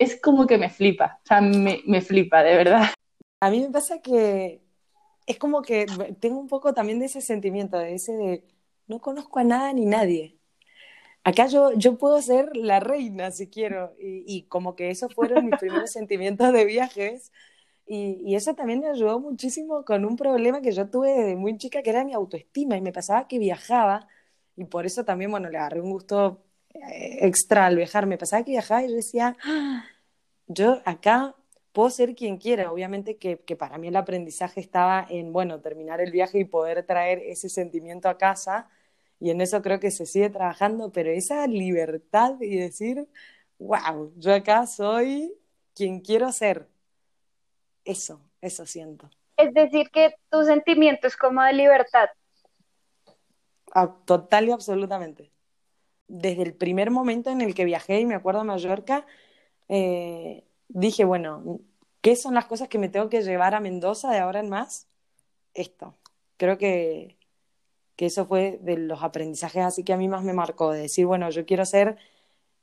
es 0.00 0.20
como 0.20 0.48
que 0.48 0.58
me 0.58 0.68
flipa. 0.68 1.20
O 1.22 1.26
sea, 1.28 1.40
me, 1.40 1.82
me 1.86 2.00
flipa, 2.00 2.42
de 2.42 2.56
verdad. 2.56 2.88
A 3.40 3.50
mí 3.50 3.60
me 3.60 3.70
pasa 3.70 4.00
que 4.02 4.60
es 5.28 5.38
como 5.38 5.62
que 5.62 5.86
tengo 6.20 6.38
un 6.40 6.48
poco 6.48 6.74
también 6.74 6.98
de 6.98 7.06
ese 7.06 7.20
sentimiento, 7.20 7.78
de 7.78 7.94
ese 7.94 8.12
de 8.16 8.44
no 8.88 9.00
conozco 9.00 9.38
a 9.38 9.44
nada 9.44 9.72
ni 9.74 9.84
nadie. 9.86 10.38
Acá 11.24 11.46
yo, 11.46 11.72
yo 11.74 11.98
puedo 11.98 12.22
ser 12.22 12.56
la 12.56 12.80
reina 12.80 13.30
si 13.30 13.48
quiero. 13.48 13.94
Y, 14.00 14.24
y 14.26 14.44
como 14.44 14.74
que 14.76 14.90
esos 14.90 15.14
fueron 15.14 15.46
mis 15.46 15.58
primeros 15.58 15.90
sentimientos 15.92 16.52
de 16.52 16.64
viajes. 16.64 17.32
Y, 17.86 18.20
y, 18.24 18.36
eso 18.36 18.54
también 18.54 18.80
me 18.80 18.88
ayudó 18.88 19.20
muchísimo 19.20 19.84
con 19.84 20.04
un 20.04 20.16
problema 20.16 20.60
que 20.62 20.72
yo 20.72 20.90
tuve 20.90 21.10
desde 21.12 21.36
muy 21.36 21.58
chica, 21.58 21.82
que 21.82 21.90
era 21.90 22.04
mi 22.04 22.14
autoestima. 22.14 22.76
Y 22.76 22.80
me 22.82 22.92
pasaba 22.92 23.28
que 23.28 23.38
viajaba, 23.38 24.08
y 24.56 24.64
por 24.64 24.86
eso 24.86 25.04
también, 25.04 25.30
bueno, 25.30 25.50
le 25.50 25.58
agarré 25.58 25.80
un 25.80 25.90
gusto 25.90 26.42
eh, 26.74 27.18
extra 27.22 27.66
al 27.66 27.76
viajar. 27.76 28.06
Me 28.06 28.18
pasaba 28.18 28.44
que 28.44 28.52
viajaba 28.52 28.84
y 28.84 28.88
yo 28.88 28.94
decía, 28.96 29.36
ah, 29.44 29.84
yo 30.46 30.80
acá 30.84 31.36
puedo 31.72 31.90
ser 31.90 32.14
quien 32.14 32.38
quiera. 32.38 32.72
Obviamente 32.72 33.16
que, 33.16 33.38
que, 33.38 33.56
para 33.56 33.78
mí 33.78 33.88
el 33.88 33.96
aprendizaje 33.96 34.60
estaba 34.60 35.06
en, 35.08 35.32
bueno, 35.32 35.60
terminar 35.60 36.00
el 36.00 36.10
viaje 36.10 36.38
y 36.38 36.44
poder 36.44 36.84
traer 36.84 37.18
ese 37.18 37.48
sentimiento 37.48 38.08
a 38.08 38.18
casa. 38.18 38.68
Y 39.20 39.30
en 39.30 39.40
eso 39.40 39.62
creo 39.62 39.80
que 39.80 39.90
se 39.90 40.06
sigue 40.06 40.30
trabajando, 40.30 40.92
pero 40.92 41.10
esa 41.10 41.46
libertad 41.46 42.40
y 42.40 42.56
decir, 42.56 43.08
wow, 43.58 44.12
yo 44.16 44.34
acá 44.34 44.66
soy 44.66 45.34
quien 45.74 46.00
quiero 46.00 46.32
ser 46.32 46.68
eso, 47.84 48.20
eso 48.40 48.66
siento. 48.66 49.10
Es 49.36 49.54
decir, 49.54 49.88
que 49.90 50.14
tu 50.30 50.44
sentimiento 50.44 51.06
es 51.06 51.16
como 51.16 51.42
de 51.42 51.52
libertad. 51.52 52.08
Ah, 53.72 53.94
total 54.04 54.48
y 54.48 54.50
absolutamente. 54.50 55.30
Desde 56.08 56.42
el 56.42 56.54
primer 56.54 56.90
momento 56.90 57.30
en 57.30 57.40
el 57.40 57.54
que 57.54 57.64
viajé 57.64 58.00
y 58.00 58.06
me 58.06 58.14
acuerdo 58.14 58.40
a 58.40 58.44
Mallorca, 58.44 59.06
eh, 59.68 60.44
dije, 60.68 61.04
bueno, 61.04 61.60
¿qué 62.00 62.16
son 62.16 62.34
las 62.34 62.46
cosas 62.46 62.68
que 62.68 62.78
me 62.78 62.88
tengo 62.88 63.08
que 63.08 63.22
llevar 63.22 63.54
a 63.54 63.60
Mendoza 63.60 64.10
de 64.10 64.18
ahora 64.18 64.40
en 64.40 64.48
más? 64.48 64.86
Esto. 65.54 65.94
Creo 66.36 66.58
que, 66.58 67.16
que 67.96 68.06
eso 68.06 68.26
fue 68.26 68.58
de 68.62 68.76
los 68.76 69.02
aprendizajes 69.02 69.64
así 69.64 69.84
que 69.84 69.92
a 69.92 69.96
mí 69.96 70.08
más 70.08 70.22
me 70.22 70.32
marcó, 70.32 70.72
de 70.72 70.82
decir, 70.82 71.06
bueno, 71.06 71.30
yo 71.30 71.46
quiero 71.46 71.64
ser, 71.64 71.96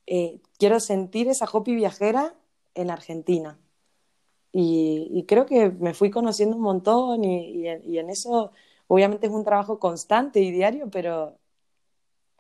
eh, 0.08 0.40
quiero 0.58 0.80
sentir 0.80 1.28
esa 1.28 1.46
hopi 1.52 1.76
viajera 1.76 2.36
en 2.76 2.90
Argentina 2.92 3.58
y, 4.58 5.10
y, 5.12 5.24
creo 5.26 5.46
que 5.46 5.70
me 5.70 5.94
fui 5.94 6.10
conociendo 6.10 6.56
un 6.56 6.62
montón 6.62 7.26
y, 7.26 7.68
y, 7.68 7.68
y, 7.84 8.00
en 8.00 8.10
eso 8.10 8.54
obviamente 8.88 9.28
es 9.28 9.34
un 9.34 9.44
trabajo 9.44 9.80
constante 9.80 10.40
y 10.40 10.50
diario, 10.50 10.90
pero 10.90 11.38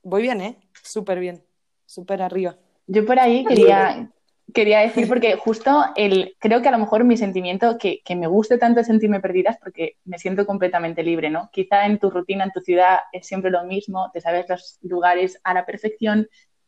voy 0.01 0.21
bien, 0.21 0.39
¿eh? 0.39 0.57
Súper 0.81 1.19
bien, 1.19 1.43
súper 1.85 2.21
arriba. 2.21 2.57
Yo 2.87 3.05
por 3.05 3.19
ahí 3.19 3.43
quería, 3.43 4.09
quería 4.55 4.79
decir, 4.79 5.07
porque 5.07 5.35
justo 5.35 5.85
el, 5.95 6.35
creo 6.39 6.61
que 6.61 6.69
a 6.69 6.71
lo 6.71 6.79
mejor 6.79 7.03
mi 7.03 7.17
sentimiento, 7.17 7.77
que, 7.77 8.01
que 8.03 8.15
me 8.15 8.25
guste 8.25 8.57
tanto 8.57 8.83
sentirme 8.83 9.19
perdida 9.19 9.51
es 9.51 9.57
porque 9.57 9.97
me 10.05 10.17
siento 10.17 10.47
completamente 10.47 11.03
libre, 11.03 11.29
¿no? 11.29 11.49
Quizá 11.51 11.85
en 11.85 11.99
tu 11.99 12.09
rutina, 12.09 12.45
en 12.45 12.51
tu 12.51 12.61
ciudad 12.61 12.99
es 13.11 13.27
siempre 13.27 13.51
lo 13.51 13.63
mismo, 13.65 14.09
te 14.11 14.21
sabes 14.21 14.47
los 14.49 14.79
lugares 14.81 15.39
a 15.43 15.53
la 15.53 15.65
perfección 15.65 16.27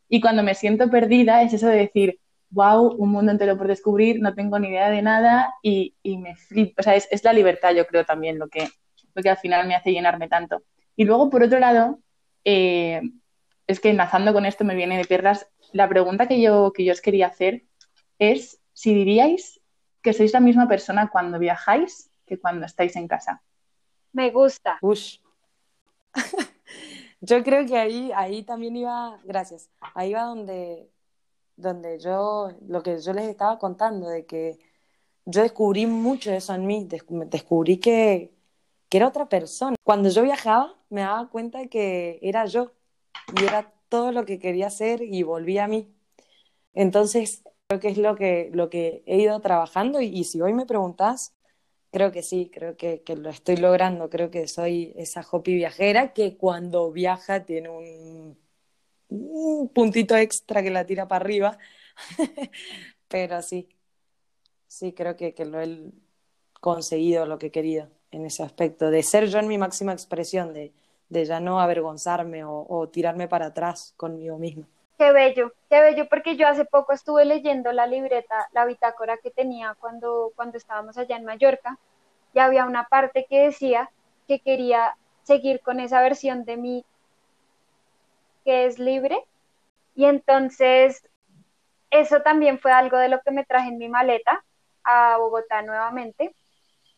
y 0.09 0.21
cuando 0.21 0.43
me 0.43 0.53
siento 0.53 0.89
perdida 0.91 1.41
es 1.41 1.53
eso 1.53 1.67
de 1.67 1.77
decir, 1.77 2.19
wow, 2.49 2.93
un 2.97 3.09
mundo 3.09 3.31
entero 3.31 3.57
por 3.57 3.67
descubrir, 3.67 4.21
no 4.21 4.33
tengo 4.35 4.59
ni 4.59 4.67
idea 4.67 4.89
de 4.89 5.01
nada 5.01 5.53
y, 5.63 5.95
y 6.03 6.17
me 6.17 6.35
flipo. 6.35 6.75
O 6.79 6.83
sea, 6.83 6.95
es, 6.95 7.07
es, 7.09 7.23
la 7.23 7.33
libertad, 7.33 7.73
yo 7.73 7.87
creo, 7.87 8.05
también 8.05 8.37
lo 8.37 8.47
que, 8.49 8.69
lo 9.15 9.23
que 9.23 9.29
al 9.29 9.37
final 9.37 9.67
me 9.67 9.75
hace 9.75 9.91
llenarme 9.91 10.27
tanto. 10.27 10.63
Y 10.95 11.05
luego, 11.05 11.29
por 11.29 11.43
otro 11.43 11.59
lado, 11.59 11.99
eh, 12.43 13.01
es 13.65 13.79
que 13.79 13.89
enlazando 13.89 14.33
con 14.33 14.45
esto 14.45 14.63
me 14.63 14.75
viene 14.75 14.97
de 14.97 15.05
piernas, 15.05 15.47
la 15.73 15.89
pregunta 15.89 16.27
que 16.27 16.41
yo, 16.41 16.71
que 16.73 16.85
yo 16.85 16.93
os 16.93 17.01
quería 17.01 17.27
hacer 17.27 17.63
es 18.19 18.59
si 18.73 18.93
diríais 18.93 19.59
que 20.01 20.13
sois 20.13 20.33
la 20.33 20.39
misma 20.39 20.67
persona 20.67 21.09
cuando 21.09 21.39
viajáis 21.39 22.09
que 22.25 22.39
cuando 22.39 22.65
estáis 22.65 22.95
en 22.95 23.07
casa. 23.07 23.41
Me 24.13 24.31
gusta. 24.31 24.77
Ush. 24.81 25.19
yo 27.21 27.43
creo 27.43 27.65
que 27.65 27.77
ahí, 27.77 28.11
ahí 28.15 28.43
también 28.43 28.75
iba, 28.75 29.19
gracias, 29.23 29.69
ahí 29.93 30.13
va 30.13 30.23
donde 30.23 30.89
donde 31.57 31.99
yo, 31.99 32.51
lo 32.67 32.83
que 32.83 32.99
yo 33.01 33.13
les 33.13 33.27
estaba 33.27 33.57
contando, 33.57 34.07
de 34.07 34.25
que 34.25 34.59
yo 35.25 35.41
descubrí 35.41 35.87
mucho 35.87 36.29
de 36.31 36.37
eso 36.37 36.53
en 36.53 36.65
mí, 36.65 36.87
descubrí 36.87 37.77
que, 37.77 38.31
que 38.87 38.97
era 38.97 39.07
otra 39.07 39.27
persona. 39.27 39.75
Cuando 39.83 40.09
yo 40.09 40.23
viajaba, 40.23 40.75
me 40.89 41.01
daba 41.01 41.29
cuenta 41.29 41.59
de 41.59 41.67
que 41.67 42.19
era 42.21 42.45
yo 42.45 42.71
y 43.35 43.43
era 43.43 43.73
todo 43.89 44.11
lo 44.11 44.25
que 44.25 44.39
quería 44.39 44.67
hacer 44.67 45.01
y 45.01 45.23
volví 45.23 45.57
a 45.57 45.67
mí. 45.67 45.91
Entonces, 46.73 47.43
creo 47.67 47.79
que 47.79 47.89
es 47.89 47.97
lo 47.97 48.15
que, 48.15 48.49
lo 48.53 48.69
que 48.69 49.03
he 49.05 49.17
ido 49.17 49.39
trabajando 49.41 50.01
y, 50.01 50.23
si 50.23 50.41
hoy 50.41 50.53
me 50.53 50.65
preguntas, 50.65 51.33
creo 51.91 52.11
que 52.11 52.23
sí, 52.23 52.49
creo 52.53 52.77
que, 52.77 53.03
lo 53.17 53.29
estoy 53.29 53.57
logrando, 53.57 54.09
creo 54.09 54.31
que 54.31 54.47
soy 54.47 54.93
esa 54.97 55.25
hopi 55.29 55.55
viajera 55.55 56.13
que 56.13 56.37
cuando 56.37 56.91
viaja 56.91 57.45
tiene 57.45 57.69
un 57.69 58.37
un 59.09 59.69
puntito 59.69 60.15
extra 60.17 60.61
que 60.63 60.69
la 60.69 60.85
tira 60.85 61.07
para 61.07 61.23
arriba. 61.23 61.57
Pero 63.07 63.41
sí, 63.41 63.69
sí, 64.67 64.93
creo 64.93 65.15
que, 65.15 65.33
que, 65.33 65.45
lo 65.45 65.61
he 65.61 65.91
conseguido 66.59 67.25
lo 67.25 67.37
que 67.39 67.47
he 67.47 67.51
querido 67.51 67.89
en 68.11 68.25
ese 68.25 68.43
aspecto, 68.43 68.89
de 68.91 69.03
ser 69.03 69.27
yo 69.27 69.39
en 69.39 69.47
mi 69.47 69.57
máxima 69.57 69.93
expresión, 69.93 70.53
de, 70.53 70.73
de 71.09 71.25
ya 71.25 71.39
no 71.39 71.59
avergonzarme 71.61 72.43
o, 72.43 72.65
o, 72.67 72.89
tirarme 72.89 73.27
para 73.27 73.47
atrás 73.47 73.93
conmigo 73.97 74.37
misma. 74.37 74.67
Qué 74.97 75.11
bello, 75.11 75.53
qué 75.69 75.79
bello, 75.81 76.09
porque 76.09 76.35
yo 76.35 76.47
hace 76.47 76.65
poco 76.65 76.91
estuve 76.91 77.23
leyendo 77.23 77.71
la 77.71 77.87
libreta, 77.87 78.49
la 78.51 78.65
bitácora 78.65 79.17
que 79.17 79.31
tenía 79.31 79.75
cuando, 79.79 80.31
cuando 80.35 80.57
estábamos 80.57 80.97
allá 80.97 81.15
en 81.15 81.23
Mallorca, 81.25 81.77
y 82.33 82.39
había 82.39 82.65
una 82.65 82.85
parte 82.87 83.25
que 83.29 83.43
decía 83.45 83.89
que 84.27 84.39
quería 84.39 84.97
seguir 85.23 85.61
con 85.61 85.79
esa 85.79 86.01
versión 86.01 86.45
de 86.45 86.57
mí 86.57 86.85
que 88.43 88.65
es 88.65 88.79
libre. 88.79 89.23
Y 89.95 90.05
entonces, 90.05 91.07
eso 91.91 92.21
también 92.21 92.59
fue 92.59 92.71
algo 92.71 92.97
de 92.97 93.09
lo 93.09 93.21
que 93.21 93.31
me 93.31 93.45
traje 93.45 93.69
en 93.69 93.77
mi 93.77 93.89
maleta 93.89 94.43
a 94.83 95.17
Bogotá 95.17 95.61
nuevamente. 95.63 96.35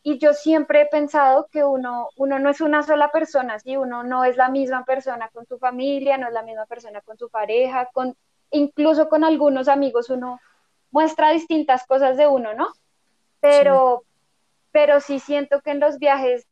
Y 0.02 0.18
yo 0.18 0.32
siempre 0.32 0.82
he 0.82 0.86
pensado 0.86 1.48
que 1.50 1.62
uno, 1.62 2.08
uno 2.16 2.38
no 2.38 2.50
es 2.50 2.60
una 2.60 2.82
sola 2.82 3.10
persona, 3.10 3.58
¿sí? 3.58 3.76
uno 3.76 4.02
no 4.02 4.24
es 4.24 4.36
la 4.36 4.48
misma 4.48 4.84
persona 4.84 5.28
con 5.28 5.46
su 5.46 5.58
familia, 5.58 6.16
no 6.16 6.28
es 6.28 6.32
la 6.32 6.42
misma 6.42 6.64
persona 6.66 7.02
con 7.02 7.18
su 7.18 7.28
pareja, 7.28 7.90
con, 7.92 8.16
incluso 8.50 9.08
con 9.08 9.24
algunos 9.24 9.68
amigos 9.68 10.08
uno 10.08 10.40
muestra 10.90 11.30
distintas 11.30 11.86
cosas 11.86 12.16
de 12.16 12.26
uno, 12.26 12.54
¿no? 12.54 12.68
Pero 13.40 14.02
sí. 14.02 14.08
pero 14.72 15.00
sí 15.00 15.18
siento 15.18 15.60
que 15.60 15.70
en 15.72 15.80
los 15.80 15.98
viajes 15.98 16.46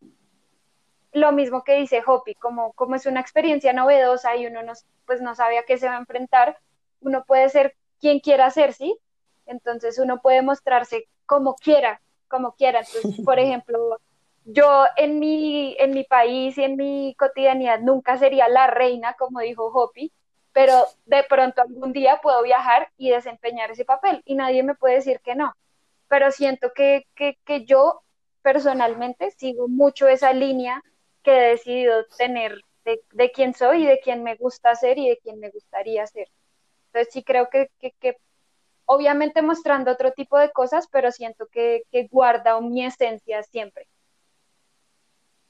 lo 1.13 1.33
mismo 1.33 1.65
que 1.65 1.77
dice 1.77 2.03
Hopi, 2.07 2.35
como, 2.35 2.73
como 2.75 2.95
es 2.95 3.07
una 3.07 3.21
experiencia 3.21 3.73
novedosa 3.73 4.37
y 4.37 4.47
uno 4.47 4.63
no, 4.63 4.75
pues 5.07 5.21
no 5.21 5.35
sabe 5.35 5.59
a 5.59 5.65
qué 5.65 5.79
se 5.79 5.89
va 5.89 5.97
a 5.97 6.01
enfrentar, 6.01 6.59
uno 7.01 7.25
puede 7.25 7.49
ser 7.49 7.77
quien 8.01 8.21
quiera 8.21 8.51
ser, 8.51 8.75
¿sí? 8.75 8.99
Entonces 9.47 9.99
uno 9.99 10.21
puede 10.21 10.43
mostrarse 10.43 11.09
como 11.27 11.55
quiera, 11.55 12.01
como 12.29 12.53
quiera. 12.53 12.81
Entonces, 12.81 13.25
por 13.25 13.39
ejemplo, 13.39 13.99
yo 14.45 14.85
en 14.97 15.19
mi, 15.19 15.77
en 15.79 15.91
mi 15.91 16.05
país 16.05 16.57
y 16.57 16.65
en 16.65 16.77
mi 16.77 17.15
cotidianidad 17.19 17.81
nunca 17.81 18.17
sería 18.17 18.49
la 18.49 18.67
reina, 18.67 19.15
como 19.19 19.41
dijo 19.41 19.67
Hopi, 19.67 20.13
pero 20.53 20.87
de 21.07 21.23
pronto 21.25 21.63
algún 21.63 21.93
día 21.93 22.21
puedo 22.23 22.43
viajar 22.43 22.89
y 22.97 23.11
desempeñar 23.11 23.71
ese 23.71 23.85
papel 23.85 24.23
y 24.25 24.35
nadie 24.35 24.63
me 24.63 24.75
puede 24.75 24.97
decir 24.97 25.21
que 25.21 25.35
no. 25.35 25.53
Pero 26.09 26.31
siento 26.31 26.73
que, 26.75 27.07
que, 27.15 27.39
que 27.45 27.65
yo 27.65 28.01
personalmente 28.43 29.31
sigo 29.33 29.69
mucho 29.69 30.09
esa 30.09 30.33
línea 30.33 30.83
que 31.23 31.37
he 31.37 31.49
decidido 31.51 32.07
tener 32.17 32.63
de, 32.85 33.03
de, 33.13 33.31
quién 33.31 33.53
soy 33.53 33.85
y 33.85 33.87
de 33.87 34.01
quién 34.01 34.23
me 34.23 34.37
gusta 34.37 34.75
ser 34.75 34.99
y 34.99 35.11
de 35.11 35.19
quién 35.19 35.39
me 35.39 35.51
gustaría 35.51 36.07
ser. 36.07 36.29
Entonces 36.87 37.13
sí 37.13 37.23
creo 37.23 37.51
que, 37.51 37.71
que, 37.79 37.93
que 38.01 38.17
obviamente 38.89 39.43
mostrando 39.43 39.93
otro 39.93 40.13
tipo 40.13 40.39
de 40.39 40.51
cosas, 40.51 40.89
pero 40.91 41.13
siento 41.13 41.47
que, 41.53 41.83
guarda 42.11 42.61
mi 42.61 42.85
esencia 42.85 43.43
siempre. 43.43 43.87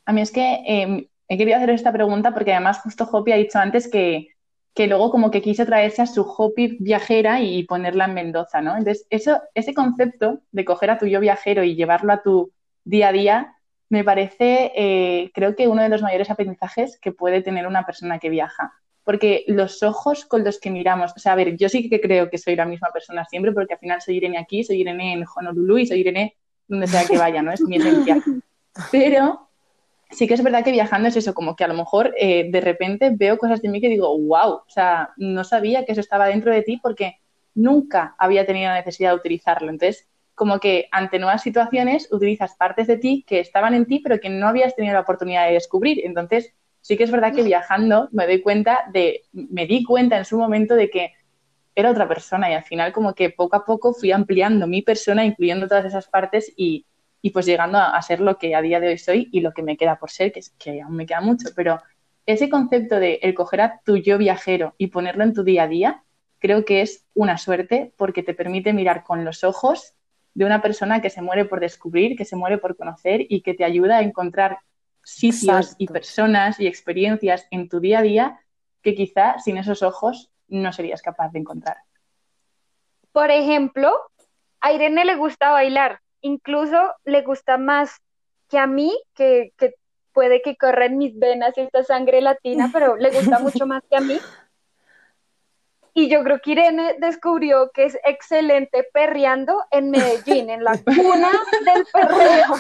A 0.05 0.13
mí 0.13 0.21
es 0.21 0.33
que 0.33 0.63
eh, 0.67 1.09
he 1.29 1.39
querido 1.39 1.57
hacer 1.57 1.71
esta 1.71 1.93
pregunta 1.93 2.35
porque 2.35 2.53
además 2.53 2.81
justo 2.81 3.09
Hopi 3.11 3.33
ha 3.33 3.37
dicho 3.37 3.59
antes 3.59 3.89
que, 3.89 4.35
luego 4.77 5.11
como 5.11 5.31
que 5.31 5.43
quiso 5.43 5.65
traerse 5.65 6.03
a 6.03 6.07
su 6.07 6.23
Hopi 6.23 6.79
viajera 6.81 7.41
y 7.41 7.65
ponerla 7.65 8.07
en 8.07 8.15
Mendoza, 8.15 8.61
¿no? 8.61 8.77
Entonces, 8.77 9.07
ese 9.11 9.75
concepto 9.75 10.41
de 10.51 10.65
coger 10.65 10.91
a 10.91 10.99
tu 10.99 11.07
yo 11.07 11.21
viajero 11.21 11.63
y 11.63 11.77
llevarlo 11.77 12.13
a 12.13 12.23
tu 12.23 12.53
día 12.85 13.09
a 13.09 13.13
día 13.13 13.55
me 13.89 14.05
parece, 14.05 14.73
eh, 14.75 15.31
creo 15.33 15.57
que 15.57 15.69
uno 15.69 15.83
de 15.83 15.89
los 15.89 16.03
mayores 16.03 16.31
aprendizajes 16.31 16.99
que 17.01 17.13
puede 17.13 17.41
tener 17.41 17.67
una 17.67 17.87
persona 17.87 18.19
que 18.19 18.29
viaja. 18.31 18.73
Porque 19.09 19.45
los 19.47 19.83
ojos 19.83 20.27
con 20.27 20.45
los 20.45 20.61
que 20.61 20.71
miramos, 20.71 21.15
o 21.17 21.19
sea, 21.19 21.33
a 21.33 21.35
ver, 21.35 21.57
yo 21.57 21.71
sí 21.71 21.89
que 21.89 21.99
creo 21.99 22.29
que 22.29 22.37
soy 22.37 22.55
la 22.57 22.67
misma 22.67 22.91
persona 22.93 23.25
siempre, 23.25 23.53
porque 23.53 23.73
al 23.73 23.81
final 23.81 24.03
soy 24.03 24.17
Irene 24.17 24.37
aquí, 24.37 24.63
soy 24.65 24.83
Irene 24.83 25.15
en 25.15 25.25
Honolulu 25.35 25.79
y 25.79 25.87
soy 25.87 26.01
Irene 26.01 26.37
donde 26.67 26.89
sea 26.89 27.07
que 27.07 27.17
vaya, 27.17 27.41
¿no? 27.41 27.51
Es 27.51 27.63
mi 27.63 27.77
esencia. 27.77 28.23
Pero 28.93 29.49
sí 30.11 30.29
que 30.29 30.35
es 30.35 30.43
verdad 30.43 30.63
que 30.63 30.73
viajando 30.73 31.09
es 31.09 31.17
eso, 31.17 31.33
como 31.33 31.57
que 31.57 31.65
a 31.65 31.69
lo 31.69 31.73
mejor 31.73 32.15
eh, 32.19 32.51
de 32.51 32.61
repente 32.61 33.11
veo 33.17 33.39
cosas 33.39 33.63
de 33.63 33.71
mí 33.71 33.81
que 33.81 33.89
digo, 33.89 34.15
wow, 34.15 34.57
o 34.57 34.65
sea, 34.69 35.15
no 35.17 35.43
sabía 35.43 35.87
que 35.87 35.93
eso 35.93 36.03
estaba 36.03 36.27
dentro 36.27 36.53
de 36.53 36.61
ti 36.61 36.79
porque 36.83 37.17
nunca 37.55 38.15
había 38.19 38.45
tenido 38.45 38.71
necesidad 38.75 39.13
de 39.13 39.17
utilizarlo. 39.17 39.71
Entonces, 39.71 40.07
como 40.35 40.61
que 40.61 40.87
ante 40.93 41.19
nuevas 41.19 41.41
situaciones 41.43 42.13
utilizas 42.13 42.57
partes 42.57 42.87
de 42.87 42.99
ti 42.99 43.25
que 43.27 43.41
estaban 43.41 43.73
en 43.73 43.87
ti 43.87 44.01
pero 44.01 44.21
que 44.21 44.29
no 44.29 44.49
habías 44.49 44.77
tenido 44.77 44.93
la 44.93 45.01
oportunidad 45.01 45.47
de 45.47 45.55
descubrir. 45.55 46.05
Entonces, 46.05 46.53
sí 46.81 46.97
que 46.97 47.05
es 47.05 47.11
verdad 47.11 47.35
que 47.35 47.43
viajando 47.43 48.09
me 48.13 48.27
doy 48.27 48.41
cuenta 48.41 48.85
de, 48.93 49.25
me 49.33 49.67
di 49.67 49.85
cuenta 49.85 50.19
en 50.19 50.25
su 50.25 50.39
momento 50.39 50.75
de 50.75 50.91
que 50.91 51.13
era 51.75 51.91
otra 51.91 52.09
persona 52.09 52.51
y 52.51 52.55
al 52.55 52.65
final 52.65 52.93
como 52.93 53.15
que 53.15 53.31
poco 53.31 53.57
a 53.57 53.65
poco 53.65 53.95
fui 53.95 54.11
ampliando 54.11 54.67
mi 54.67 54.83
persona, 54.83 55.25
incluyendo 55.25 55.69
todas 55.69 55.85
esas 55.85 56.09
partes 56.09 56.53
y, 56.57 56.85
pues 57.33 57.47
llegando 57.47 57.79
a, 57.79 58.01
ser 58.03 58.21
lo 58.21 58.39
que 58.39 58.55
a 58.55 58.63
día 58.63 58.81
de 58.81 58.89
hoy 58.89 58.99
soy 58.99 59.29
y 59.31 59.41
lo 59.41 59.53
que 59.53 59.63
me 59.63 59.77
queda 59.77 59.99
por 59.99 60.11
ser, 60.11 60.33
que, 60.33 60.41
que 60.59 60.81
aún 60.81 60.97
me 60.97 61.07
queda 61.07 61.21
mucho, 61.21 61.51
pero 61.55 61.81
ese 62.27 62.49
concepto 62.49 62.99
de 62.99 63.21
el 63.23 63.35
coger 63.35 63.61
a 63.61 63.81
tu 63.85 63.97
yo 63.97 64.19
viajero 64.19 64.75
y 64.77 64.89
ponerlo 64.89 65.25
en 65.25 65.35
tu 65.35 65.45
día 65.45 65.65
a 65.65 65.69
día, 65.69 66.03
creo 66.39 66.65
que 66.65 66.81
es 66.81 67.07
una 67.15 67.39
suerte 67.39 67.93
porque 67.97 68.23
te 68.23 68.35
permite 68.35 68.73
mirar 68.73 69.05
con 69.05 69.25
los 69.25 69.45
ojos 69.45 69.95
de 70.35 70.45
una 70.45 70.63
persona 70.63 71.01
que 71.01 71.11
se 71.11 71.23
muere 71.23 71.45
por 71.45 71.61
descubrir, 71.61 72.17
que 72.17 72.25
se 72.25 72.37
muere 72.37 72.59
por 72.59 72.77
conocer 72.77 73.27
y 73.29 73.43
que 73.43 73.55
te 73.55 73.65
ayuda 73.65 73.99
a 73.99 74.03
encontrar 74.03 74.59
sitios 75.09 75.75
y 75.79 75.87
personas 75.87 76.61
y 76.61 76.67
experiencias 76.67 77.47
en 77.51 77.69
tu 77.69 77.81
día 77.81 78.01
a 78.01 78.03
día 78.03 78.41
que 78.83 78.95
quizá 78.95 79.39
sin 79.39 79.57
esos 79.57 79.83
ojos 79.83 80.31
no 80.49 80.73
serías 80.73 81.01
capaz 81.01 81.31
de 81.33 81.39
encontrar. 81.39 81.79
Por 83.13 83.31
ejemplo, 83.31 83.91
a 84.61 84.73
Irene 84.73 85.07
le 85.07 85.17
gusta 85.17 85.51
bailar, 85.51 86.01
incluso 86.21 86.95
le 87.05 87.23
gusta 87.23 87.57
más 87.57 88.03
que 88.51 88.59
a 88.59 88.67
mí, 88.67 88.97
que, 89.15 89.53
puede 90.13 90.43
que 90.43 90.57
corra 90.57 90.87
en 90.87 90.99
mis 90.99 91.19
venas 91.19 91.57
esta 91.57 91.83
sangre 91.85 92.21
latina, 92.21 92.69
pero 92.73 92.97
le 92.97 93.11
gusta 93.11 93.39
mucho 93.41 93.67
más 93.67 93.83
que 93.89 93.97
a 93.97 94.01
mí. 94.01 94.19
Y 95.95 96.09
yo 96.09 96.23
creo 96.23 96.39
que 96.41 96.53
Irene 96.53 96.97
descubrió 96.99 97.71
que 97.73 97.85
es 97.85 97.99
excelente 98.05 98.87
perreando 98.93 99.65
en 99.71 99.91
Medellín, 99.91 100.51
en 100.51 100.63
la 100.63 100.79
cuna 100.79 101.31
del 101.65 101.87
perreo. 101.93 102.55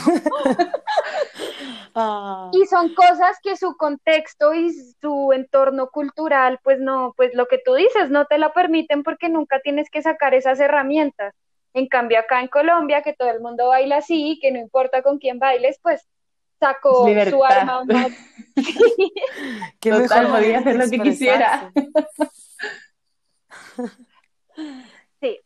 Ah. 1.95 2.51
Y 2.53 2.67
son 2.67 2.95
cosas 2.95 3.39
que 3.43 3.57
su 3.57 3.77
contexto 3.77 4.55
y 4.55 4.73
su 5.01 5.33
entorno 5.33 5.89
cultural, 5.91 6.59
pues 6.63 6.79
no, 6.81 7.15
pues 7.17 7.35
lo 7.35 7.47
que 7.47 7.59
tú 7.65 7.75
dices, 7.75 8.11
no 8.11 8.27
te 8.27 8.39
la 8.39 8.53
permiten 8.53 9.03
porque 9.03 9.29
nunca 9.29 9.61
tienes 9.61 9.91
que 9.91 10.03
sacar 10.03 10.35
esas 10.35 10.61
herramientas. 10.61 11.35
En 11.75 11.87
cambio, 11.87 12.19
acá 12.19 12.41
en 12.41 12.49
Colombia, 12.49 13.03
que 13.03 13.13
todo 13.13 13.31
el 13.31 13.41
mundo 13.41 13.69
baila 13.69 13.99
así, 13.99 14.39
que 14.41 14.51
no 14.51 14.59
importa 14.59 15.03
con 15.03 15.19
quién 15.19 15.39
bailes, 15.39 15.79
pues 15.83 16.07
sacó 16.59 17.07
su 17.29 17.45
arma 17.45 17.85
más. 17.85 18.13
que 19.81 19.91
Total, 19.91 20.29
podía 20.29 20.59
hacer 20.59 20.77
lo 20.77 20.91
que 20.91 20.99
quisiera. 20.99 21.73
Sí. 25.21 25.41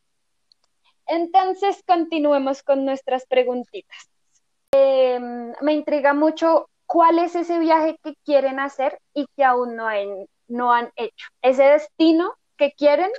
Entonces, 1.07 1.83
continuemos 1.87 2.63
con 2.63 2.85
nuestras 2.85 3.27
preguntitas. 3.27 4.11
Em, 4.75 5.53
me 5.61 5.75
intriga 5.75 6.15
mucho 6.15 6.69
cuál 6.87 7.19
es 7.19 7.35
ese 7.35 7.59
viaje 7.59 7.99
que 8.03 8.15
quieren 8.25 8.59
hacer 8.59 8.99
y 9.15 9.27
que 9.37 9.45
aún 9.45 9.77
no, 9.77 9.89
no 10.49 10.73
han 10.73 10.91
hecho. 10.97 11.27
Ese 11.43 11.65
destino 11.65 12.35
que 12.57 12.73
quieren 12.73 13.11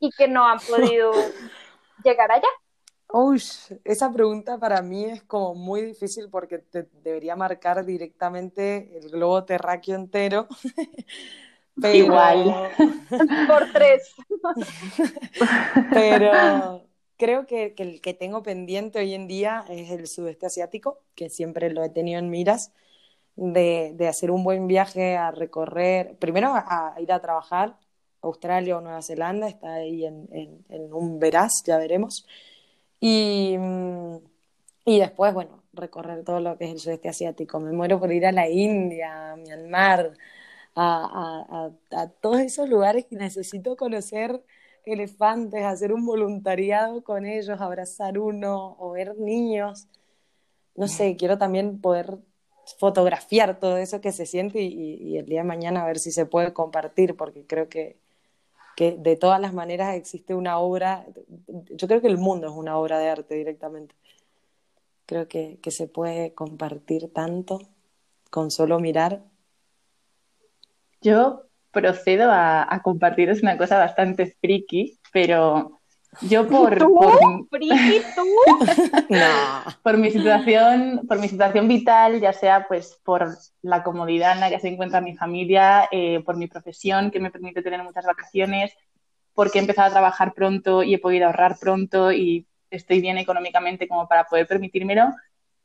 y 0.00 0.10
que 0.10 0.28
no 0.28 0.46
han 0.46 0.58
podido 0.58 1.12
llegar 2.04 2.32
allá. 2.32 2.48
Uy, 3.12 3.40
esa 3.84 4.12
pregunta 4.12 4.58
para 4.58 4.82
mí 4.82 5.04
es 5.04 5.22
como 5.22 5.54
muy 5.54 5.82
difícil 5.82 6.28
porque 6.28 6.58
te 6.58 6.88
debería 7.02 7.36
marcar 7.36 7.84
directamente 7.84 8.98
el 8.98 9.10
globo 9.10 9.44
terráqueo 9.44 9.94
entero. 9.94 10.48
Igual. 11.92 12.72
Por 13.46 13.72
tres. 13.72 14.14
Pero 15.92 16.85
creo 17.16 17.46
que, 17.46 17.74
el 17.78 18.00
que 18.00 18.14
tengo 18.14 18.42
pendiente 18.42 18.98
hoy 19.00 19.14
en 19.14 19.28
día 19.28 19.64
es 19.68 19.90
el 19.90 20.06
sudeste 20.06 20.46
asiático, 20.46 21.00
que 21.14 21.30
siempre 21.30 21.70
lo 21.70 21.82
he 21.84 21.90
tenido 21.90 22.18
en 22.18 22.30
miras, 22.30 22.72
de, 23.36 23.96
hacer 24.08 24.30
un 24.30 24.44
buen 24.44 24.66
viaje 24.66 25.16
a 25.16 25.30
recorrer, 25.30 26.16
primero 26.18 26.48
a, 26.54 26.94
ir 26.98 27.12
a 27.12 27.20
trabajar, 27.20 27.78
Australia 28.22 28.78
o 28.78 28.80
Nueva 28.80 29.02
Zelanda, 29.02 29.48
está 29.48 29.74
ahí 29.74 30.04
en, 30.04 30.28
un 30.92 31.18
veraz, 31.20 31.62
ya 31.64 31.78
veremos. 31.78 32.26
Y, 33.00 33.56
y 34.84 34.98
después, 35.00 35.34
bueno, 35.34 35.62
recorrer 35.76 36.24
todo 36.24 36.40
lo 36.40 36.56
que 36.58 36.64
es 36.66 36.72
el 36.72 36.78
sudeste 36.80 37.08
asiático. 37.08 37.60
Me 37.60 37.72
muero 37.72 38.00
por 38.00 38.12
ir 38.12 38.26
a 38.26 38.32
la 38.32 38.48
India, 38.48 39.32
a 39.32 39.36
Myanmar, 39.36 40.12
a, 40.74 41.70
todos 42.20 42.40
esos 42.40 42.68
lugares 42.68 43.06
que 43.06 43.16
necesito 43.16 43.76
conocer 43.76 44.42
elefantes, 44.86 45.64
hacer 45.64 45.92
un 45.92 46.06
voluntariado 46.06 47.02
con 47.02 47.26
ellos, 47.26 47.60
abrazar 47.60 48.18
uno 48.18 48.76
o 48.78 48.92
ver 48.92 49.18
niños. 49.18 49.88
No 50.74 50.88
sé, 50.88 51.16
quiero 51.16 51.38
también 51.38 51.80
poder 51.80 52.18
fotografiar 52.78 53.60
todo 53.60 53.76
eso 53.78 54.00
que 54.00 54.12
se 54.12 54.26
siente 54.26 54.60
y, 54.62 55.18
el 55.18 55.26
día 55.26 55.40
de 55.40 55.48
mañana 55.48 55.82
a 55.82 55.86
ver 55.86 55.98
si 55.98 56.12
se 56.12 56.26
puede 56.26 56.52
compartir, 56.52 57.16
porque 57.16 57.44
creo 57.46 57.68
que, 57.68 57.96
que 58.76 58.92
de 58.92 59.16
todas 59.16 59.40
las 59.40 59.52
maneras 59.54 59.94
existe 59.94 60.34
una 60.34 60.58
obra, 60.58 61.06
yo 61.48 61.88
creo 61.88 62.00
que 62.00 62.08
el 62.08 62.18
mundo 62.18 62.46
es 62.48 62.52
una 62.54 62.78
obra 62.78 62.98
de 62.98 63.08
arte 63.08 63.34
directamente. 63.34 63.94
Creo 65.06 65.28
que, 65.28 65.58
que 65.62 65.70
se 65.70 65.86
puede 65.88 66.34
compartir 66.34 67.12
tanto 67.12 67.60
con 68.30 68.50
solo 68.50 68.80
mirar 68.80 69.22
yo 71.06 71.45
procedo 71.76 72.30
a, 72.32 72.80
compartiros 72.82 73.42
una 73.42 73.58
cosa 73.58 73.76
bastante 73.76 74.34
friki, 74.40 74.98
pero 75.12 75.82
yo 76.22 76.48
por, 76.48 76.78
¿Tú? 76.78 76.98
¿Friki 77.50 78.00
tú? 78.14 78.24
por 79.82 79.98
mi 79.98 80.10
situación, 80.10 81.02
por 81.06 81.18
mi 81.18 81.28
situación 81.28 81.68
vital, 81.68 82.18
ya 82.18 82.32
sea 82.32 82.66
pues 82.66 82.98
por 83.04 83.36
la 83.60 83.82
comodidad 83.82 84.32
en 84.32 84.40
la 84.40 84.48
que 84.48 84.58
se 84.58 84.68
encuentra 84.68 85.02
mi 85.02 85.14
familia, 85.14 85.86
eh, 85.90 86.22
por 86.24 86.38
mi 86.38 86.46
profesión 86.46 87.10
que 87.10 87.20
me 87.20 87.30
permite 87.30 87.60
tener 87.60 87.82
muchas 87.82 88.06
vacaciones, 88.06 88.72
porque 89.34 89.58
he 89.58 89.60
empezado 89.60 89.88
a 89.88 89.92
trabajar 89.92 90.32
pronto 90.32 90.82
y 90.82 90.94
he 90.94 90.98
podido 90.98 91.26
ahorrar 91.26 91.58
pronto 91.60 92.10
y 92.10 92.46
estoy 92.70 93.02
bien 93.02 93.18
económicamente 93.18 93.86
como 93.86 94.08
para 94.08 94.24
poder 94.24 94.46
permitírmelo, 94.46 95.10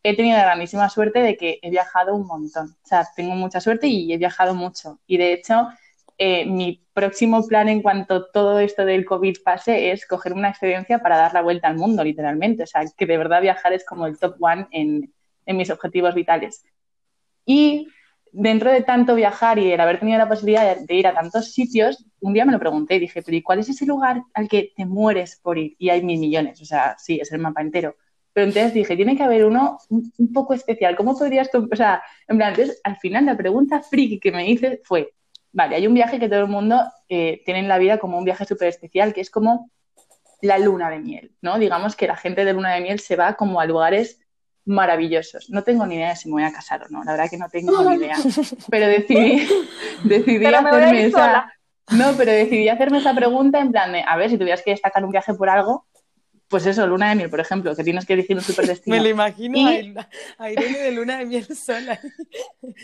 he 0.04 0.16
tenido 0.18 0.38
la 0.38 0.44
grandísima 0.44 0.90
suerte 0.90 1.20
de 1.20 1.38
que 1.38 1.60
he 1.62 1.70
viajado 1.70 2.16
un 2.16 2.28
montón. 2.28 2.76
O 2.84 2.88
sea, 2.88 3.08
tengo 3.16 3.34
mucha 3.36 3.62
suerte 3.62 3.88
y 3.88 4.12
he 4.12 4.18
viajado 4.18 4.56
mucho. 4.56 5.00
Y 5.08 5.18
de 5.18 5.32
hecho, 5.34 5.70
eh, 6.24 6.46
mi 6.46 6.86
próximo 6.94 7.48
plan 7.48 7.68
en 7.68 7.82
cuanto 7.82 8.28
todo 8.28 8.60
esto 8.60 8.86
del 8.86 9.06
COVID 9.06 9.38
pase 9.44 9.90
es 9.90 10.06
coger 10.06 10.34
una 10.34 10.50
experiencia 10.50 11.00
para 11.00 11.18
dar 11.18 11.34
la 11.34 11.42
vuelta 11.42 11.68
al 11.68 11.78
mundo, 11.78 12.04
literalmente. 12.04 12.62
O 12.62 12.68
sea, 12.68 12.84
que 12.96 13.08
de 13.08 13.18
verdad 13.18 13.42
viajar 13.42 13.74
es 13.74 13.84
como 13.84 14.06
el 14.06 14.20
top 14.20 14.36
one 14.40 14.68
en, 14.70 15.12
en 15.48 15.58
mis 15.58 15.72
objetivos 15.72 16.14
vitales. 16.14 16.64
Y 17.44 17.88
dentro 18.32 18.72
de 18.72 18.84
tanto 18.84 19.16
viajar 19.16 19.58
y 19.58 19.72
el 19.72 19.82
haber 19.82 20.00
tenido 20.00 20.20
la 20.20 20.30
posibilidad 20.30 20.78
de, 20.78 20.96
ir 20.96 21.08
a 21.08 21.16
tantos 21.16 21.54
sitios, 21.54 22.06
un 22.20 22.34
día 22.34 22.46
me 22.46 22.52
lo 22.52 22.60
pregunté 22.60 22.98
y 22.98 23.00
dije, 23.00 23.24
pero 23.24 23.36
¿y 23.36 23.42
cuál 23.42 23.58
es 23.58 23.70
ese 23.70 23.88
lugar 23.88 24.22
al 24.36 24.48
que 24.48 24.74
te 24.76 24.86
mueres 24.86 25.40
por 25.42 25.58
ir? 25.58 25.76
Y 25.80 25.90
hay 25.90 26.04
mil 26.04 26.20
millones, 26.20 26.62
o 26.62 26.66
sea, 26.66 26.96
sí, 27.00 27.20
es 27.20 27.32
el 27.32 27.40
mapa 27.40 27.62
entero. 27.62 27.96
Pero 28.32 28.46
entonces 28.46 28.76
dije, 28.76 28.96
tiene 28.96 29.18
que 29.18 29.24
haber 29.24 29.44
uno 29.44 29.80
un, 29.90 30.32
poco 30.32 30.54
especial. 30.54 30.96
¿Cómo 30.96 31.18
podrías.? 31.18 31.50
O 31.56 31.76
sea, 31.76 32.04
en 32.28 32.38
plan, 32.38 32.52
entonces 32.52 32.80
al 32.84 32.98
final 32.98 33.26
la 33.26 33.36
pregunta 33.36 33.82
friki 33.82 34.20
que 34.20 34.32
me 34.32 34.48
hice 34.48 34.82
fue: 34.84 35.16
vale, 35.52 35.76
hay 35.76 35.88
un 35.88 35.94
viaje 35.94 36.20
que 36.20 36.30
todo 36.30 36.40
el 36.40 36.48
mundo 36.48 36.82
eh, 37.10 37.42
tiene 37.46 37.60
en 37.60 37.68
la 37.68 37.78
vida 37.78 37.98
como 37.98 38.18
un 38.18 38.24
viaje 38.24 38.46
súper 38.46 38.68
especial, 38.68 39.14
que 39.14 39.22
es 39.22 39.30
como 39.30 39.70
la 40.42 40.58
luna 40.58 40.90
de 40.90 41.00
miel, 41.00 41.32
¿no? 41.42 41.60
Digamos 41.60 41.96
que 41.96 42.08
la 42.08 42.16
gente 42.16 42.46
de 42.46 42.54
luna 42.54 42.74
de 42.74 42.82
miel 42.82 43.00
se 43.00 43.16
va 43.16 43.36
como 43.36 43.60
a 43.60 43.66
lugares 43.66 44.20
maravillosos. 44.66 45.50
No 45.50 45.64
tengo 45.64 45.86
ni 45.86 45.96
idea 45.96 46.10
de 46.10 46.16
si 46.16 46.30
me 46.30 46.34
voy 46.34 46.44
a 46.44 46.52
casar 46.52 46.84
o 46.84 46.90
no, 46.90 47.04
la 47.04 47.12
verdad 47.12 47.30
que 47.30 47.38
no 47.38 47.50
tengo 47.50 47.90
ni 47.90 47.96
idea. 47.98 48.16
Pero 48.70 48.88
decidí, 48.88 49.48
decidí 50.04 50.46
hacerme 50.46 51.06
esa. 51.06 51.54
No, 51.92 52.14
pero 52.18 52.32
decidí 52.32 52.70
hacerme 52.70 53.00
esa 53.00 53.14
pregunta 53.14 53.60
en 53.60 53.72
plan 53.72 53.92
de, 53.92 54.04
a 54.08 54.16
ver, 54.16 54.30
si 54.30 54.38
tuvieras 54.38 54.62
que 54.62 54.72
destacar 54.72 55.04
un 55.04 55.12
viaje 55.12 55.34
por 55.34 55.50
algo, 55.50 55.86
pues 56.52 56.66
eso, 56.66 56.86
luna 56.86 57.10
de 57.10 57.16
miel, 57.16 57.30
por 57.30 57.40
ejemplo, 57.40 57.74
que 57.76 57.84
tienes 57.84 58.06
que 58.06 58.14
elegir 58.14 58.36
un 58.36 58.44
super 58.44 58.68
destino. 58.68 58.96
Me 58.98 59.02
lo 59.02 59.10
imagino 59.10 59.70
a, 60.38 60.52
Irene 60.52 60.78
de 60.78 60.92
luna 60.92 61.18
de 61.18 61.26
miel 61.26 61.56
sola. 61.56 62.00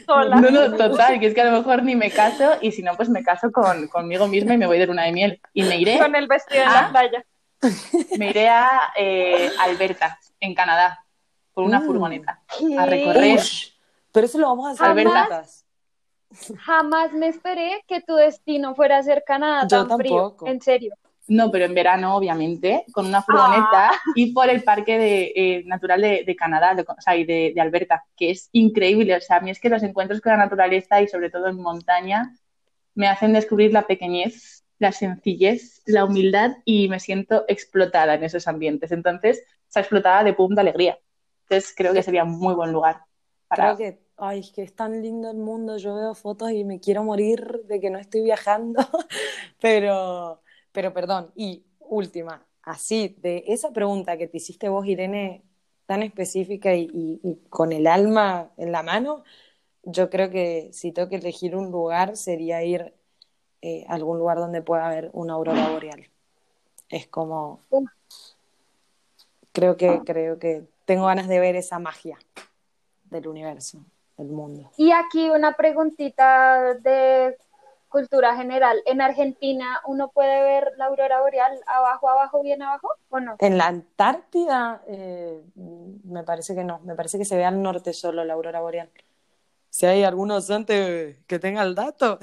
sola. 0.06 0.38
No, 0.38 0.49
no, 0.49 0.75
total, 0.75 1.19
que 1.19 1.27
es 1.27 1.34
que 1.36 1.41
a 1.41 1.51
lo 1.51 1.58
mejor 1.58 1.84
ni 1.84 1.95
me 1.95 2.10
caso 2.10 2.58
y 2.62 2.71
si 2.71 2.82
no, 2.82 2.95
pues 2.95 3.10
me 3.10 3.21
caso 3.23 3.51
con, 3.51 3.88
conmigo 3.89 4.27
misma 4.27 4.53
y 4.53 4.58
me 4.58 4.65
voy 4.65 4.80
de 4.80 4.88
luna 4.88 5.03
de 5.03 5.12
miel. 5.12 5.41
Y 5.53 5.63
me 5.63 5.77
iré. 5.77 5.99
Con 5.99 6.15
el 6.15 6.27
vestido 6.27 6.62
de 6.62 6.69
la 6.69 6.89
playa. 6.89 7.25
Me 8.19 8.30
iré 8.30 8.49
a 8.49 8.93
eh, 8.95 9.49
Alberta, 9.60 10.19
en 10.39 10.53
Canadá, 10.53 11.03
con 11.53 11.65
una 11.65 11.80
mm. 11.80 11.86
furgoneta, 11.88 12.43
a 12.77 12.86
recorrer. 12.86 13.39
pero 14.12 14.25
eso 14.27 14.38
lo 14.38 14.49
vamos 14.49 14.67
a 14.67 14.71
hacer 14.71 14.86
Alberta. 14.86 15.43
Jamás 16.60 17.13
me 17.13 17.30
esperé 17.30 17.84
que 17.88 18.01
tu 18.01 18.13
destino 18.13 18.75
fuera 18.75 18.99
a 18.99 19.03
ser 19.03 19.23
Canadá 19.25 19.67
tan 19.67 19.97
frío. 19.97 20.36
En 20.45 20.62
serio. 20.62 20.93
No, 21.27 21.51
pero 21.51 21.65
en 21.65 21.73
verano, 21.73 22.15
obviamente, 22.15 22.85
con 22.93 23.05
una 23.05 23.21
furgoneta 23.21 23.89
ah. 23.89 24.01
y 24.15 24.33
por 24.33 24.49
el 24.49 24.63
Parque 24.63 24.97
de, 24.97 25.33
eh, 25.35 25.63
Natural 25.65 26.01
de, 26.01 26.35
Canadá, 26.37 26.75
o 26.87 27.01
sea, 27.01 27.17
y 27.17 27.25
de, 27.25 27.53
Alberta, 27.59 28.05
que 28.15 28.31
es 28.31 28.49
increíble. 28.53 29.15
O 29.15 29.21
sea, 29.21 29.37
a 29.37 29.39
mí 29.41 29.51
es 29.51 29.59
que 29.59 29.69
los 29.69 29.83
encuentros 29.83 30.21
con 30.21 30.31
la 30.31 30.37
naturaleza 30.37 31.01
y 31.01 31.07
sobre 31.07 31.29
todo 31.29 31.47
en 31.47 31.61
montaña 31.61 32.33
me 32.95 33.07
hacen 33.07 33.33
descubrir 33.33 33.73
la 33.73 33.87
pequeñez, 33.87 34.63
la 34.79 34.91
sencillez, 34.91 35.81
la 35.85 36.05
humildad 36.05 36.51
y 36.63 36.87
me 36.87 36.99
siento 36.99 37.43
explotada 37.47 38.13
en 38.15 38.23
esos 38.23 38.47
ambientes. 38.47 38.91
Entonces, 38.91 39.43
esa 39.69 39.81
explotada 39.81 40.23
de 40.23 40.33
pum 40.33 40.55
de 40.55 40.61
alegría. 40.61 40.97
Entonces, 41.43 41.73
creo 41.75 41.93
que 41.93 42.03
sería 42.03 42.23
un 42.23 42.39
muy 42.39 42.53
buen 42.53 42.71
lugar. 42.71 43.01
Creo 43.49 43.75
que 43.75 44.07
ay, 44.17 44.39
es 44.39 44.51
que 44.51 44.63
es 44.63 44.75
tan 44.75 45.01
lindo 45.01 45.29
el 45.29 45.37
mundo, 45.37 45.77
yo 45.77 45.95
veo 45.95 46.13
fotos 46.15 46.51
y 46.51 46.63
me 46.63 46.79
quiero 46.79 47.03
morir 47.03 47.61
de 47.65 47.79
que 47.79 47.89
no 47.89 47.99
estoy 47.99 48.23
viajando, 48.23 48.81
pero, 49.61 50.41
pero 50.77 50.93
perdón, 50.93 51.31
y 51.35 51.63
última, 51.79 52.45
así, 52.61 53.17
de 53.23 53.45
esa 53.47 53.71
pregunta 53.73 54.15
que 54.15 54.27
te 54.27 54.37
hiciste 54.37 54.69
vos, 54.69 54.85
Irene, 54.85 55.41
tan 55.87 56.03
específica 56.03 56.75
y, 56.75 57.41
con 57.49 57.71
el 57.71 57.87
alma 57.87 58.51
en 58.57 58.71
la 58.71 58.83
mano, 58.83 59.23
yo 59.81 60.11
creo 60.11 60.29
que 60.29 60.69
si 60.73 60.91
tengo 60.91 61.09
que 61.09 61.15
elegir 61.15 61.55
un 61.55 61.71
lugar 61.71 62.15
sería 62.15 62.63
ir 62.63 62.93
eh, 63.63 63.87
a 63.89 63.95
algún 63.95 64.19
lugar 64.19 64.37
donde 64.37 64.61
pueda 64.61 64.85
haber 64.85 65.09
una 65.13 65.33
aurora 65.33 65.67
boreal. 65.67 66.05
Es 66.89 67.07
como... 67.07 67.61
Creo 69.51 69.77
que, 69.77 70.01
creo 70.05 70.37
que 70.37 70.63
tengo 70.85 71.07
ganas 71.07 71.27
de 71.27 71.39
ver 71.39 71.55
esa 71.55 71.79
magia 71.79 72.19
del 73.05 73.27
universo, 73.27 73.79
del 74.15 74.27
mundo. 74.27 74.69
Y 74.77 74.91
aquí 74.91 75.31
una 75.31 75.53
preguntita 75.53 76.75
de 76.75 77.35
cultura 77.88 78.36
general. 78.36 78.82
¿En 78.86 79.02
Argentina 79.02 79.82
uno 79.86 80.10
puede 80.10 80.41
ver 80.43 80.71
la 80.78 80.86
aurora 80.86 81.21
boreal 81.21 81.60
abajo, 81.67 82.10
abajo, 82.10 82.41
bien 82.41 82.62
abajo 82.62 82.89
o 83.10 83.19
no? 83.19 83.36
En 83.39 83.58
la 83.58 83.67
Antártida 83.67 84.82
eh, 84.88 85.43
me 85.56 86.23
parece 86.23 86.56
que 86.56 86.63
no, 86.63 86.80
me 86.80 86.95
parece 86.95 87.17
que 87.17 87.26
se 87.26 87.38
ve 87.38 87.45
al 87.45 87.62
norte 87.62 87.93
solo 87.93 88.23
la 88.23 88.34
aurora 88.34 88.62
boreal. 88.62 88.89
Si 89.69 89.86
hay 89.86 90.04
algunos 90.04 90.50
antes 90.50 91.17
que 91.28 91.39
tenga 91.39 91.62
el 91.63 91.76
dato. 91.76 92.19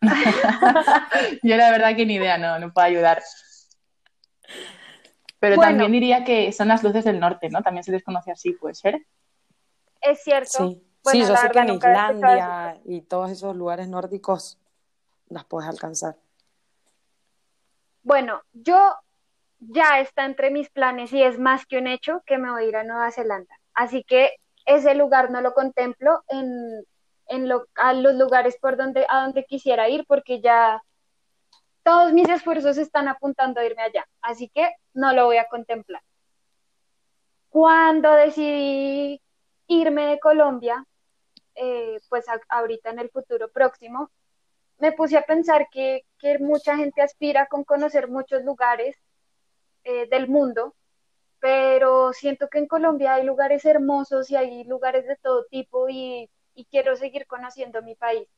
Yo 1.42 1.56
la 1.56 1.70
verdad 1.70 1.96
que 1.96 2.06
ni 2.06 2.14
idea, 2.14 2.38
no, 2.38 2.58
no 2.58 2.72
puedo 2.72 2.86
ayudar. 2.86 3.22
Pero 5.38 5.56
también 5.56 5.92
diría 5.92 6.24
que 6.24 6.52
son 6.52 6.68
las 6.68 6.82
luces 6.82 7.04
del 7.04 7.20
norte, 7.20 7.48
¿no? 7.50 7.62
También 7.62 7.84
se 7.84 7.92
les 7.92 8.02
conoce 8.02 8.30
así, 8.30 8.52
puede 8.52 8.74
ser. 8.74 9.06
Es 10.00 10.22
cierto. 10.22 10.68
Sí, 10.68 10.82
sí 11.04 11.20
yo 11.20 11.36
sé 11.36 11.50
que 11.50 11.58
en 11.58 11.70
Islandia 11.70 12.80
y 12.84 13.02
todos 13.02 13.30
esos 13.30 13.56
lugares 13.56 13.88
nórdicos 13.88 14.58
las 15.28 15.44
puedes 15.44 15.68
alcanzar. 15.68 16.16
Bueno, 18.02 18.42
yo 18.52 18.94
ya 19.58 20.00
está 20.00 20.24
entre 20.24 20.50
mis 20.50 20.70
planes 20.70 21.12
y 21.12 21.22
es 21.22 21.38
más 21.38 21.66
que 21.66 21.78
un 21.78 21.86
hecho 21.86 22.22
que 22.26 22.38
me 22.38 22.50
voy 22.50 22.64
a 22.64 22.66
ir 22.66 22.76
a 22.76 22.84
Nueva 22.84 23.10
Zelanda. 23.10 23.54
Así 23.74 24.04
que 24.04 24.30
ese 24.64 24.94
lugar 24.94 25.30
no 25.30 25.40
lo 25.40 25.54
contemplo 25.54 26.22
en, 26.28 26.84
en 27.28 27.50
a 27.74 27.92
los 27.94 28.14
lugares 28.14 28.56
por 28.60 28.76
donde, 28.76 29.06
a 29.08 29.22
donde 29.22 29.44
quisiera 29.44 29.88
ir 29.88 30.04
porque 30.06 30.40
ya 30.40 30.82
todos 31.82 32.12
mis 32.12 32.28
esfuerzos 32.28 32.78
están 32.78 33.08
apuntando 33.08 33.60
a 33.60 33.64
irme 33.64 33.82
allá. 33.82 34.06
Así 34.20 34.48
que 34.48 34.74
no 34.92 35.12
lo 35.12 35.26
voy 35.26 35.36
a 35.36 35.48
contemplar. 35.48 36.02
Cuando 37.48 38.10
decidí 38.12 39.20
irme 39.68 40.06
de 40.06 40.18
Colombia, 40.18 40.84
eh, 41.54 41.98
pues 42.08 42.26
ahorita 42.48 42.90
en 42.90 42.98
el 42.98 43.10
futuro 43.10 43.48
próximo, 43.50 44.10
me 44.78 44.92
puse 44.92 45.16
a 45.16 45.22
pensar 45.22 45.68
que, 45.70 46.04
mucha 46.40 46.76
gente 46.76 47.02
aspira 47.02 47.46
con 47.46 47.62
conocer 47.64 48.08
muchos 48.08 48.42
lugares 48.42 48.96
eh, 49.84 50.08
del 50.08 50.28
mundo, 50.28 50.74
pero 51.38 52.12
siento 52.12 52.48
que 52.48 52.58
en 52.58 52.66
Colombia 52.66 53.14
hay 53.14 53.24
lugares 53.24 53.64
hermosos 53.64 54.30
y 54.30 54.36
hay 54.36 54.64
lugares 54.64 55.06
de 55.06 55.16
todo 55.16 55.44
tipo 55.44 55.88
y, 55.88 56.28
y 56.54 56.64
quiero 56.64 56.96
seguir 56.96 57.26
conociendo 57.26 57.82
mi 57.82 57.94
país. 57.94 58.28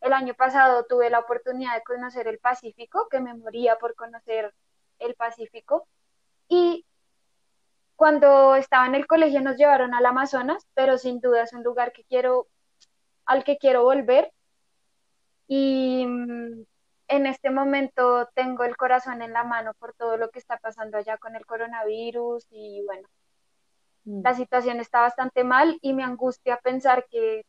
El 0.00 0.12
año 0.14 0.34
pasado 0.34 0.86
tuve 0.88 1.10
la 1.10 1.18
oportunidad 1.18 1.74
de 1.74 1.82
conocer 1.82 2.28
el 2.28 2.38
Pacífico, 2.38 3.08
que 3.10 3.20
me 3.20 3.34
moría 3.34 3.76
por 3.76 3.94
conocer 3.94 4.54
el 5.00 5.14
Pacífico, 5.14 5.86
y 6.48 6.86
cuando 7.96 8.54
estaba 8.54 8.86
en 8.86 8.94
el 8.94 9.06
colegio 9.06 9.40
nos 9.42 9.56
llevaron 9.56 9.92
al 9.92 10.06
Amazonas, 10.06 10.66
pero 10.74 10.98
sin 10.98 11.20
duda 11.20 11.42
es 11.42 11.52
un 11.52 11.62
lugar 11.62 11.92
que 11.92 12.04
quiero, 12.04 12.46
al 13.26 13.44
que 13.44 13.58
quiero 13.58 13.82
volver 13.82 14.32
y 15.48 16.06
mm, 16.06 16.64
en 17.08 17.26
este 17.26 17.50
momento 17.50 18.28
tengo 18.34 18.64
el 18.64 18.76
corazón 18.76 19.22
en 19.22 19.32
la 19.32 19.44
mano 19.44 19.72
por 19.74 19.94
todo 19.94 20.16
lo 20.16 20.30
que 20.30 20.38
está 20.38 20.58
pasando 20.58 20.98
allá 20.98 21.16
con 21.16 21.34
el 21.34 21.46
coronavirus 21.46 22.46
y 22.50 22.84
bueno, 22.84 23.08
mm. 24.04 24.22
la 24.22 24.34
situación 24.34 24.78
está 24.78 25.00
bastante 25.00 25.42
mal 25.44 25.78
y 25.80 25.94
me 25.94 26.04
angustia 26.04 26.58
pensar 26.58 27.06
que, 27.10 27.46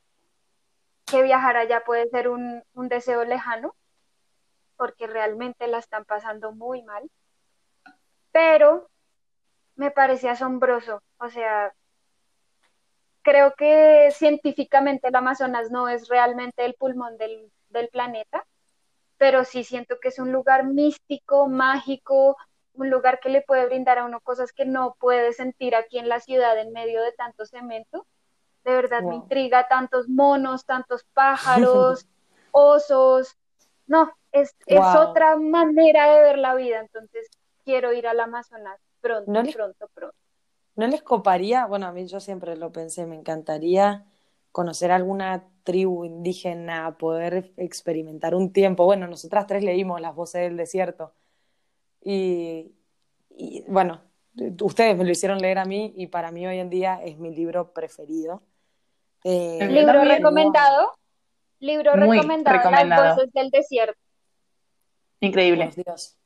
que 1.05 1.21
viajar 1.23 1.57
allá 1.57 1.83
puede 1.85 2.07
ser 2.09 2.29
un, 2.29 2.63
un 2.73 2.87
deseo 2.87 3.25
lejano, 3.25 3.75
porque 4.77 5.07
realmente 5.07 5.67
la 5.67 5.79
están 5.79 6.05
pasando 6.05 6.53
muy 6.53 6.81
mal. 6.83 7.09
Pero 8.31 8.89
me 9.75 9.91
parece 9.91 10.29
asombroso, 10.29 11.01
o 11.17 11.29
sea, 11.29 11.73
creo 13.23 13.53
que 13.55 14.09
científicamente 14.11 15.09
el 15.09 15.15
Amazonas 15.15 15.71
no 15.71 15.89
es 15.89 16.07
realmente 16.07 16.63
el 16.65 16.75
pulmón 16.75 17.17
del, 17.17 17.51
del 17.69 17.89
planeta, 17.89 18.45
pero 19.17 19.43
sí 19.43 19.63
siento 19.63 19.99
que 20.01 20.09
es 20.09 20.19
un 20.19 20.31
lugar 20.31 20.65
místico, 20.65 21.47
mágico, 21.47 22.37
un 22.73 22.89
lugar 22.89 23.19
que 23.19 23.29
le 23.29 23.41
puede 23.41 23.65
brindar 23.65 23.99
a 23.99 24.05
uno 24.05 24.21
cosas 24.21 24.53
que 24.53 24.65
no 24.65 24.95
puede 24.99 25.33
sentir 25.33 25.75
aquí 25.75 25.99
en 25.99 26.09
la 26.09 26.19
ciudad 26.19 26.57
en 26.57 26.71
medio 26.71 27.03
de 27.03 27.11
tanto 27.11 27.45
cemento. 27.45 28.07
De 28.63 28.71
verdad 28.73 29.01
me 29.01 29.15
intriga 29.15 29.67
tantos 29.67 30.07
monos, 30.07 30.65
tantos 30.65 31.03
pájaros, 31.13 32.07
osos. 32.51 33.37
No, 33.87 34.11
es, 34.31 34.55
es, 34.65 34.79
otra 34.79 35.35
manera 35.37 36.15
de 36.15 36.21
ver 36.21 36.37
la 36.37 36.55
vida. 36.55 36.79
Entonces 36.79 37.29
quiero 37.65 37.93
ir 37.93 38.07
al 38.07 38.19
Amazonas 38.19 38.79
pronto, 39.01 39.31
pronto, 39.53 39.89
pronto. 39.93 40.15
¿No 40.75 40.87
les 40.87 41.01
coparía? 41.01 41.65
Bueno, 41.65 41.87
a 41.87 41.91
mí 41.91 42.05
yo 42.07 42.21
siempre 42.21 42.55
lo 42.55 42.71
pensé, 42.71 43.05
me 43.05 43.15
encantaría 43.15 44.05
conocer 44.51 44.91
alguna 44.91 45.43
tribu 45.69 46.03
indígena, 46.03 46.97
poder 46.97 47.51
experimentar 47.55 48.33
un 48.33 48.51
tiempo. 48.51 48.85
Bueno, 48.85 49.05
nosotras 49.05 49.45
tres 49.45 49.63
leímos 49.63 50.01
Las 50.01 50.15
voces 50.15 50.41
del 50.41 50.57
desierto 50.57 51.13
y, 52.01 52.73
bueno, 53.67 54.01
ustedes 54.61 54.97
me 54.97 55.03
lo 55.03 55.11
hicieron 55.11 55.37
leer 55.37 55.59
a 55.59 55.65
mí 55.65 55.93
y 55.95 56.07
para 56.07 56.31
mí 56.31 56.47
hoy 56.47 56.57
en 56.57 56.71
día 56.71 56.99
es 57.03 57.19
mi 57.19 57.29
libro 57.29 57.71
preferido. 57.71 58.41
Eh, 59.23 59.59
¿Libro 59.69 60.03
recomendado? 60.03 60.93
Libro 61.59 61.93
recomendado, 61.93 62.87
Las 62.87 63.15
voces 63.15 63.31
del 63.31 63.51
desierto. 63.51 63.99
Increíble. 65.19 65.69
Dios. 65.75 66.17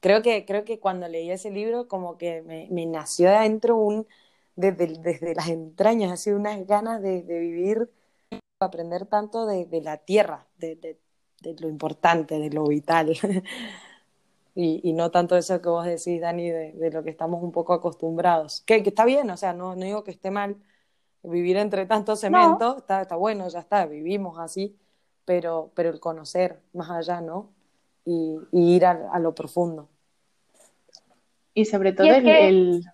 Creo 0.00 0.22
que, 0.22 0.44
creo 0.44 0.64
que 0.64 0.80
cuando 0.80 1.06
leí 1.06 1.30
ese 1.30 1.52
libro 1.52 1.86
como 1.86 2.18
que 2.18 2.42
me, 2.42 2.66
me 2.72 2.84
nació 2.86 3.28
de 3.28 3.36
adentro 3.36 3.76
un 3.76 4.08
desde, 4.58 5.34
las 5.36 5.48
entrañas, 5.48 6.10
ha 6.10 6.16
sido 6.16 6.36
unas 6.36 6.66
ganas 6.66 7.00
de, 7.00 7.22
vivir, 7.22 7.88
aprender 8.60 9.06
tanto 9.06 9.46
de, 9.46 9.66
la 9.82 9.98
tierra, 9.98 10.46
de, 10.58 10.98
lo 11.60 11.68
importante, 11.68 12.38
de 12.38 12.50
lo 12.50 12.66
vital. 12.66 13.12
y, 14.54 14.92
no 14.92 15.10
tanto 15.10 15.36
eso 15.36 15.60
que 15.60 15.68
vos 15.68 15.84
decís, 15.84 16.20
Dani, 16.20 16.50
de, 16.50 16.90
lo 16.90 17.02
que 17.02 17.10
estamos 17.10 17.42
un 17.42 17.52
poco 17.52 17.72
acostumbrados. 17.72 18.62
Que, 18.62 18.76
está 18.76 19.04
bien, 19.04 19.30
o 19.30 19.36
sea, 19.36 19.52
no, 19.52 19.76
no, 19.76 19.84
digo 19.84 20.04
que 20.04 20.10
esté 20.10 20.30
mal 20.30 20.56
vivir 21.22 21.56
entre 21.56 21.86
tantos 21.86 22.20
cementos, 22.20 22.78
está, 22.78 23.02
está 23.02 23.16
bueno, 23.16 23.48
ya 23.48 23.60
está, 23.60 23.86
vivimos 23.86 24.38
así, 24.38 24.76
pero, 25.24 25.70
pero 25.74 25.90
el 25.90 26.00
conocer 26.00 26.60
más 26.72 26.90
allá, 26.90 27.20
¿no? 27.20 27.50
Y, 28.04 28.38
ir 28.52 28.86
a, 28.86 29.18
lo 29.18 29.34
profundo. 29.34 29.88
Y 31.54 31.64
sobre 31.66 31.92
todo 31.92 32.06
el, 32.06 32.26
el 32.28 32.84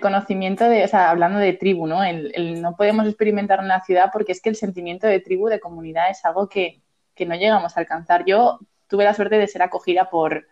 conocimiento 0.00 0.68
de, 0.68 0.84
o 0.84 0.88
sea, 0.88 1.10
hablando 1.10 1.38
de 1.38 1.54
tribu, 1.54 1.86
¿no? 1.86 2.04
El, 2.04 2.60
no 2.60 2.76
podemos 2.76 3.06
experimentar 3.06 3.60
en 3.60 3.68
la 3.68 3.82
ciudad 3.82 4.10
porque 4.12 4.32
es 4.32 4.42
que 4.42 4.50
el 4.50 4.56
sentimiento 4.56 5.06
de 5.06 5.20
tribu, 5.20 5.48
de 5.48 5.60
comunidad, 5.60 6.10
es 6.10 6.24
algo 6.24 6.48
que, 6.48 6.82
no 7.26 7.34
llegamos 7.34 7.76
a 7.76 7.80
alcanzar. 7.80 8.24
Yo 8.26 8.60
tuve 8.86 9.04
la 9.04 9.14
suerte 9.14 9.38
de 9.38 9.48
ser 9.48 9.62
acogida 9.62 10.08
por, 10.10 10.46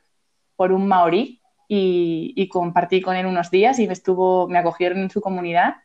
por 0.56 0.72
un 0.72 0.88
maorí 0.88 1.40
y, 1.68 2.48
compartí 2.48 3.02
con 3.02 3.14
él 3.14 3.26
unos 3.26 3.50
días 3.50 3.78
y 3.78 3.86
me, 3.86 3.92
estuvo, 3.92 4.48
me 4.48 4.58
acogieron 4.58 4.98
en 4.98 5.10
su 5.10 5.20
comunidad 5.20 5.76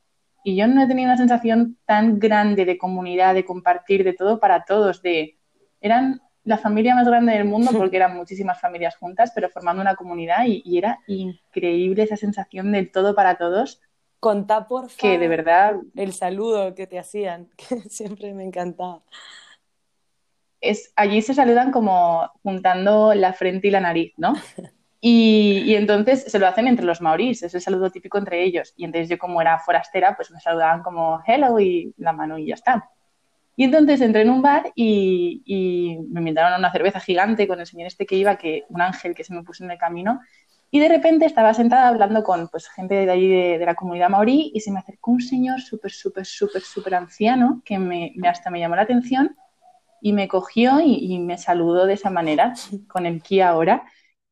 y 0.43 0.55
yo 0.55 0.67
no 0.67 0.81
he 0.81 0.87
tenido 0.87 1.09
una 1.09 1.17
sensación 1.17 1.77
tan 1.85 2.19
grande 2.19 2.65
de 2.65 2.77
comunidad, 2.77 3.35
de 3.35 3.45
compartir, 3.45 4.03
de 4.03 4.13
todo 4.13 4.39
para 4.39 4.63
todos, 4.63 5.01
de 5.01 5.37
eran 5.81 6.21
la 6.43 6.57
familia 6.57 6.95
más 6.95 7.07
grande 7.07 7.33
del 7.33 7.45
mundo 7.45 7.71
porque 7.71 7.97
eran 7.97 8.15
muchísimas 8.15 8.59
familias 8.59 8.95
juntas, 8.97 9.31
pero 9.33 9.49
formando 9.49 9.81
una 9.81 9.95
comunidad 9.95 10.45
y, 10.45 10.77
era 10.77 10.99
increíble 11.07 12.03
esa 12.03 12.17
sensación 12.17 12.71
del 12.71 12.91
todo 12.91 13.13
para 13.13 13.37
todos. 13.37 13.81
Contá 14.19 14.67
por 14.67 14.89
favor 14.89 14.97
que 14.97 15.19
de 15.19 15.27
verdad 15.27 15.75
el 15.95 16.13
saludo 16.13 16.73
que 16.73 16.87
te 16.87 16.99
hacían, 16.99 17.49
que 17.57 17.81
siempre 17.89 18.33
me 18.33 18.43
encantaba. 18.43 19.01
Es, 20.59 20.93
allí 20.95 21.21
se 21.21 21.33
saludan 21.33 21.71
como 21.71 22.29
juntando 22.43 23.15
la 23.15 23.33
frente 23.33 23.67
y 23.67 23.71
la 23.71 23.79
nariz, 23.79 24.13
¿no? 24.17 24.33
Y, 25.03 25.63
y, 25.65 25.73
entonces 25.73 26.25
se 26.25 26.37
lo 26.37 26.45
hacen 26.45 26.67
entre 26.67 26.85
los 26.85 27.01
maorís, 27.01 27.41
es 27.41 27.55
el 27.55 27.61
saludo 27.61 27.89
típico 27.89 28.19
entre 28.19 28.43
ellos. 28.43 28.71
Y 28.77 28.85
entonces 28.85 29.09
yo 29.09 29.17
como 29.17 29.41
era 29.41 29.57
forastera, 29.57 30.15
pues 30.15 30.29
me 30.29 30.39
saludaban 30.39 30.83
como 30.83 31.19
hello 31.25 31.59
y 31.59 31.91
la 31.97 32.13
mano 32.13 32.37
y 32.37 32.45
ya 32.45 32.53
está. 32.53 32.87
Y 33.61 33.65
entonces 33.65 34.01
entré 34.01 34.23
en 34.23 34.31
un 34.31 34.41
bar 34.41 34.71
y, 34.73 35.99
me 36.09 36.21
invitaron 36.21 36.53
a 36.53 36.57
una 36.57 36.71
cerveza 36.71 36.99
gigante 36.99 37.47
con 37.47 37.59
el 37.59 37.67
señor 37.67 37.85
este 37.85 38.07
que 38.07 38.15
iba, 38.15 38.35
que 38.35 38.65
un 38.69 38.81
ángel 38.81 39.13
que 39.13 39.23
se 39.23 39.35
me 39.35 39.43
puso 39.43 39.63
en 39.63 39.69
el 39.69 39.77
camino. 39.77 40.19
Y 40.71 40.79
de 40.79 40.89
repente 40.89 41.27
estaba 41.27 41.53
sentada 41.53 41.89
hablando 41.89 42.23
con 42.23 42.47
pues, 42.47 42.67
gente 42.69 42.95
de 43.05 43.11
allí 43.11 43.27
de, 43.27 43.63
la 43.63 43.75
comunidad 43.75 44.09
maorí 44.09 44.51
y 44.55 44.61
se 44.61 44.71
me 44.71 44.79
acercó 44.79 45.11
un 45.11 45.21
señor 45.21 45.61
súper, 45.61 45.91
súper, 45.91 46.25
súper, 46.25 46.63
súper 46.63 46.95
anciano 46.95 47.61
que 47.63 47.77
me, 47.77 48.15
hasta 48.27 48.49
me 48.49 48.59
llamó 48.59 48.77
la 48.77 48.81
atención 48.81 49.35
y 50.01 50.13
me 50.13 50.27
cogió 50.27 50.79
y, 50.83 51.19
me 51.19 51.37
saludó 51.37 51.85
de 51.85 51.93
esa 51.93 52.09
manera, 52.09 52.55
con 52.87 53.05
el 53.05 53.21
ki 53.21 53.41
ahora. 53.41 53.83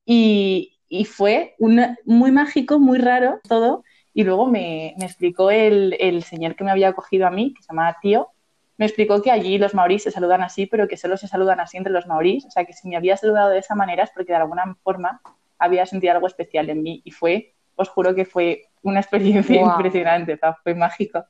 Y, 0.06 0.76
fue 1.06 1.56
muy 1.60 2.32
mágico, 2.32 2.80
muy 2.80 2.98
raro 2.98 3.42
todo. 3.48 3.84
Y 4.12 4.24
luego 4.24 4.48
me, 4.48 4.96
me 4.98 5.06
explicó 5.06 5.52
el, 5.52 5.96
el, 6.00 6.24
señor 6.24 6.56
que 6.56 6.64
me 6.64 6.72
había 6.72 6.94
cogido 6.94 7.28
a 7.28 7.30
mí, 7.30 7.54
que 7.54 7.62
se 7.62 7.68
llamaba 7.70 7.98
Tío, 8.02 8.32
me 8.80 8.86
explicó 8.86 9.22
que 9.22 9.30
allí 9.30 9.58
los 9.58 9.74
maorís 9.74 10.04
se 10.04 10.12
saludan 10.12 10.42
así, 10.42 10.66
pero 10.66 10.88
que 10.88 10.96
solo 10.96 11.18
se 11.18 11.28
saludan 11.28 11.60
así 11.60 11.76
entre 11.76 11.92
los 11.92 12.08
maorís. 12.08 12.46
O 12.46 12.50
sea, 12.50 12.64
que 12.64 12.72
si 12.72 12.88
me 12.88 12.96
había 12.96 13.18
saludado 13.18 13.50
de 13.50 13.60
esa 13.60 13.76
manera 13.76 14.06
es 14.06 14.12
porque 14.12 14.32
de 14.32 14.38
alguna 14.38 14.74
forma 14.84 15.22
había 15.58 15.86
sentido 15.86 16.14
algo 16.14 16.28
especial 16.28 16.70
en 16.70 16.82
mí. 16.82 17.02
Y 17.04 17.12
fue, 17.12 17.56
os 17.76 17.90
juro 17.90 18.16
que 18.16 18.24
fue 18.24 18.70
una 18.82 19.02
experiencia 19.02 19.60
impresionante, 19.62 20.40
fue 20.64 20.76
mágico, 20.76 21.26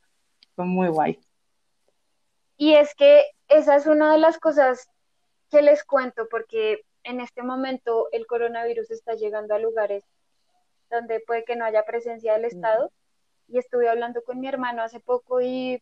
fue 0.55 0.65
muy 0.65 0.89
guay. 0.89 1.19
Y 2.55 2.75
es 2.75 2.93
que 2.93 3.23
esa 3.47 3.77
es 3.77 3.87
una 3.87 4.11
de 4.11 4.19
las 4.19 4.37
cosas 4.37 4.87
que 5.49 5.63
les 5.63 5.83
cuento, 5.83 6.27
porque 6.29 6.85
en 7.03 7.19
este 7.19 7.41
momento 7.41 8.09
el 8.11 8.27
coronavirus 8.27 8.91
está 8.91 9.15
llegando 9.15 9.55
a 9.55 9.59
lugares 9.59 10.05
donde 10.91 11.19
puede 11.21 11.45
que 11.45 11.55
no 11.55 11.65
haya 11.65 11.83
presencia 11.83 12.33
del 12.33 12.45
Estado. 12.45 12.91
Y 13.47 13.57
estuve 13.57 13.89
hablando 13.89 14.21
con 14.21 14.39
mi 14.39 14.47
hermano 14.47 14.83
hace 14.83 14.99
poco 14.99 15.41
y 15.41 15.81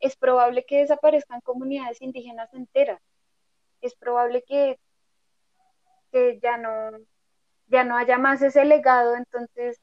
es 0.00 0.16
probable 0.16 0.64
que 0.64 0.78
desaparezcan 0.78 1.40
comunidades 1.40 2.00
indígenas 2.00 2.52
enteras. 2.52 3.00
Es 3.80 3.94
probable 3.94 4.42
que, 4.46 4.78
que 6.10 6.38
ya, 6.42 6.56
no, 6.56 6.90
ya 7.66 7.84
no 7.84 7.96
haya 7.96 8.18
más 8.18 8.42
ese 8.42 8.64
legado, 8.64 9.16
entonces 9.16 9.80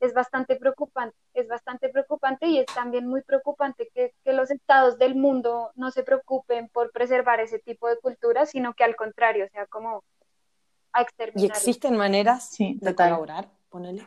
es 0.00 0.14
bastante 0.14 0.56
preocupante, 0.56 1.16
es 1.34 1.46
bastante 1.46 1.88
preocupante 1.90 2.46
y 2.46 2.58
es 2.58 2.66
también 2.66 3.06
muy 3.06 3.22
preocupante 3.22 3.88
que, 3.94 4.14
que, 4.24 4.32
los 4.32 4.50
estados 4.50 4.98
del 4.98 5.14
mundo 5.14 5.72
no 5.74 5.90
se 5.90 6.02
preocupen 6.02 6.68
por 6.68 6.90
preservar 6.90 7.40
ese 7.40 7.58
tipo 7.58 7.86
de 7.88 7.98
cultura, 7.98 8.46
sino 8.46 8.72
que 8.72 8.84
al 8.84 8.96
contrario, 8.96 9.46
sea 9.52 9.66
como 9.66 10.02
a 10.92 11.02
exterminar. 11.02 11.44
¿Y 11.44 11.46
existen 11.46 11.96
maneras 11.96 12.56
de 12.58 12.94
colaborar? 12.94 13.48
Ponele. 13.68 14.06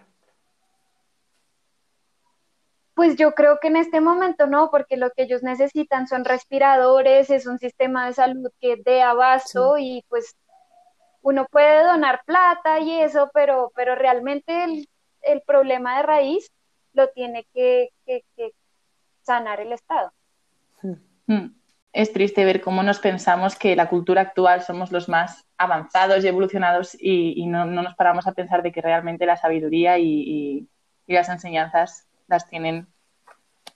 Pues 3.04 3.18
yo 3.18 3.36
creo 3.36 3.60
que 3.62 3.68
en 3.68 3.76
este 3.76 4.00
momento 4.00 4.48
no, 4.48 4.72
porque 4.72 4.96
lo 4.96 5.10
que 5.10 5.24
ellos 5.24 5.44
necesitan 5.44 6.08
son 6.08 6.24
respiradores, 6.24 7.30
es 7.30 7.46
un 7.48 7.60
sistema 7.60 8.08
de 8.08 8.14
salud 8.14 8.50
que 8.62 8.78
dé 8.78 9.02
abasto 9.02 9.78
y 9.78 10.06
pues 10.08 10.38
uno 11.22 11.46
puede 11.52 11.84
donar 11.84 12.22
plata 12.26 12.80
y 12.80 13.02
eso, 13.02 13.30
pero, 13.34 13.74
pero 13.76 13.96
realmente 13.96 14.64
el, 14.64 14.88
el 15.22 15.42
problema 15.42 15.98
de 15.98 16.04
raíz 16.04 16.50
lo 16.94 17.10
tiene 17.10 17.46
que, 17.54 17.90
sanar 19.22 19.60
el 19.60 19.74
Estado. 19.74 20.14
Hmm. 21.28 21.48
Es 21.92 22.14
triste 22.14 22.46
ver 22.46 22.62
cómo 22.62 22.84
nos 22.84 23.00
pensamos 23.00 23.58
que 23.58 23.76
la 23.76 23.90
cultura 23.90 24.22
actual 24.22 24.62
somos 24.62 24.94
los 24.94 25.10
más 25.10 25.46
avanzados 25.58 26.24
y 26.24 26.30
evolucionados 26.30 26.96
y, 26.98 27.46
no, 27.48 27.66
nos 27.66 27.96
paramos 27.96 28.28
a 28.28 28.32
pensar 28.32 28.64
de 28.64 28.72
que 28.72 28.82
realmente 28.82 29.26
la 29.26 29.36
sabiduría 29.36 29.98
y, 29.98 30.70
y 31.06 31.14
las 31.14 31.28
enseñanzas 31.28 32.08
las 32.28 32.48
tienen 32.48 32.93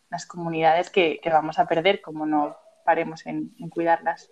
las 0.09 0.25
comunidades 0.25 0.89
que, 0.89 1.19
vamos 1.25 1.59
a 1.59 1.67
perder 1.67 2.01
como 2.01 2.25
no 2.25 2.55
paremos 2.85 3.25
en, 3.25 3.53
cuidarlas. 3.69 4.29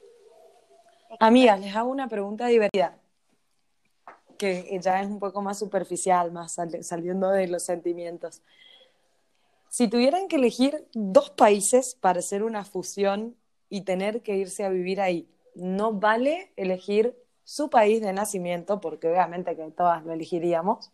Amigas, 1.19 1.59
les 1.59 1.75
hago 1.75 1.89
una 1.89 2.07
pregunta 2.07 2.47
divertida, 2.47 2.97
que 4.37 4.77
ya 4.81 5.01
es 5.01 5.07
un 5.07 5.19
poco 5.19 5.41
más 5.41 5.59
superficial, 5.59 6.31
más 6.31 6.57
saliendo 6.81 7.29
de 7.29 7.47
los 7.47 7.63
sentimientos. 7.63 8.41
Si 9.69 9.87
tuvieran 9.87 10.27
que 10.27 10.37
elegir 10.37 10.87
dos 10.93 11.29
países 11.29 11.95
para 11.95 12.19
hacer 12.19 12.43
una 12.43 12.63
fusión 12.63 13.35
y 13.69 13.81
tener 13.81 14.21
que 14.21 14.35
irse 14.35 14.63
a 14.63 14.69
vivir 14.69 15.01
ahí, 15.01 15.27
no 15.53 15.93
vale 15.93 16.51
elegir 16.55 17.17
su 17.43 17.69
país 17.69 18.01
de 18.01 18.13
nacimiento, 18.13 18.79
porque 18.79 19.09
obviamente 19.09 19.55
que 19.55 19.69
todas 19.71 20.03
lo 20.05 20.13
elegiríamos, 20.13 20.91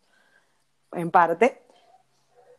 en 0.92 1.10
parte, 1.10 1.62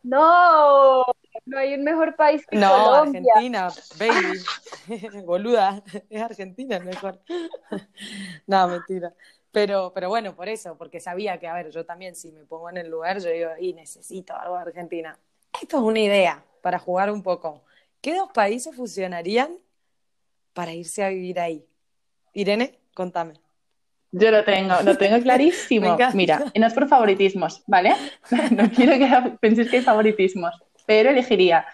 no, 0.04 1.04
no 1.46 1.58
hay 1.58 1.74
un 1.74 1.84
mejor 1.84 2.16
país 2.16 2.46
que 2.46 2.56
no, 2.56 2.94
Argentina, 2.94 3.68
baby. 3.98 5.22
Boluda, 5.24 5.82
es 6.08 6.22
Argentina 6.22 6.76
el 6.76 6.84
mejor. 6.84 7.20
no, 8.46 8.68
mentira. 8.68 9.12
Pero, 9.52 9.92
pero 9.94 10.08
bueno, 10.08 10.34
por 10.34 10.48
eso, 10.48 10.76
porque 10.76 10.98
sabía 11.00 11.38
que, 11.38 11.46
a 11.46 11.54
ver, 11.54 11.70
yo 11.70 11.86
también 11.86 12.16
si 12.16 12.32
me 12.32 12.44
pongo 12.44 12.70
en 12.70 12.78
el 12.78 12.90
lugar, 12.90 13.20
yo 13.20 13.30
digo, 13.30 13.50
y 13.58 13.72
necesito 13.72 14.34
algo 14.36 14.56
de 14.56 14.62
Argentina. 14.62 15.16
Esto 15.60 15.76
es 15.76 15.82
una 15.82 16.00
idea 16.00 16.44
para 16.60 16.78
jugar 16.78 17.10
un 17.10 17.22
poco. 17.22 17.62
¿Qué 18.00 18.16
dos 18.16 18.30
países 18.32 18.74
fusionarían 18.74 19.56
para 20.52 20.72
irse 20.72 21.04
a 21.04 21.08
vivir 21.08 21.38
ahí? 21.38 21.64
Irene, 22.32 22.80
contame. 22.94 23.34
Yo 24.10 24.30
lo 24.30 24.44
tengo, 24.44 24.74
lo 24.82 24.96
tengo 24.96 25.20
clarísimo. 25.22 25.96
Mira, 26.14 26.44
no 26.54 26.66
es 26.66 26.72
por 26.72 26.88
favoritismos, 26.88 27.62
¿vale? 27.66 27.94
No 28.52 28.70
quiero 28.70 28.92
que 28.92 29.38
penséis 29.40 29.68
que 29.68 29.78
hay 29.78 29.82
favoritismos, 29.82 30.54
pero 30.86 31.10
elegiría, 31.10 31.66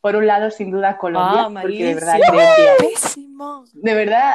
por 0.00 0.16
un 0.16 0.26
lado, 0.26 0.50
sin 0.50 0.70
duda, 0.70 0.98
Colombia, 0.98 1.46
ah, 1.46 1.60
porque 1.62 1.84
de 1.84 1.94
verdad 1.94 2.18
de 3.74 3.94
verdad, 3.94 4.34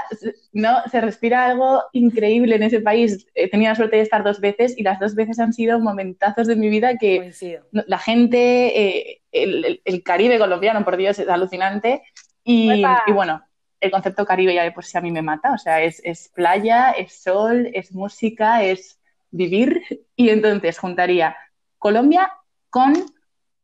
no, 0.53 0.83
se 0.91 1.01
respira 1.01 1.45
algo 1.45 1.81
increíble 1.91 2.55
en 2.55 2.63
ese 2.63 2.81
país. 2.81 3.25
He 3.33 3.49
tenido 3.49 3.71
la 3.71 3.75
suerte 3.75 3.95
de 3.95 4.03
estar 4.03 4.23
dos 4.23 4.39
veces 4.39 4.77
y 4.77 4.83
las 4.83 4.99
dos 4.99 5.15
veces 5.15 5.39
han 5.39 5.53
sido 5.53 5.79
momentazos 5.79 6.45
de 6.45 6.55
mi 6.55 6.69
vida 6.69 6.97
que 6.97 7.33
la 7.71 7.97
gente, 7.97 8.79
eh, 8.79 9.21
el, 9.31 10.03
Caribe 10.03 10.37
colombiano, 10.37 10.85
por 10.85 10.97
Dios, 10.97 11.17
es 11.17 11.27
alucinante. 11.27 12.03
y 12.43 12.83
bueno, 13.11 13.41
el 13.81 13.91
concepto 13.91 14.25
caribe 14.25 14.53
ya 14.53 14.63
de 14.63 14.71
por 14.71 14.85
sí 14.85 14.97
a 14.97 15.01
mí 15.01 15.11
me 15.11 15.23
mata, 15.23 15.53
o 15.53 15.57
sea, 15.57 15.81
es, 15.81 16.31
playa, 16.33 16.91
es 16.91 17.13
sol, 17.13 17.69
es 17.73 17.91
música, 17.91 18.63
es 18.63 18.99
vivir. 19.31 20.05
Y 20.15 20.29
entonces 20.29 20.77
juntaría 20.77 21.35
Colombia 21.79 22.31
con 22.69 22.93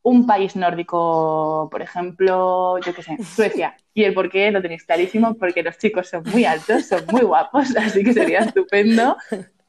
un 0.07 0.25
país 0.25 0.55
nórdico, 0.55 1.67
por 1.69 1.81
ejemplo, 1.81 2.79
yo 2.79 2.93
qué 2.93 3.03
sé, 3.03 3.17
Suecia. 3.23 3.75
Y 3.93 4.05
el 4.05 4.13
por 4.13 4.29
qué 4.29 4.51
lo 4.51 4.61
tenéis 4.61 4.85
clarísimo, 4.85 5.35
porque 5.35 5.63
los 5.63 5.77
chicos 5.77 6.07
son 6.07 6.23
muy 6.31 6.45
altos, 6.45 6.85
son 6.85 7.05
muy 7.11 7.21
guapos, 7.21 7.75
así 7.77 8.03
que 8.03 8.13
sería 8.13 8.39
estupendo 8.39 9.17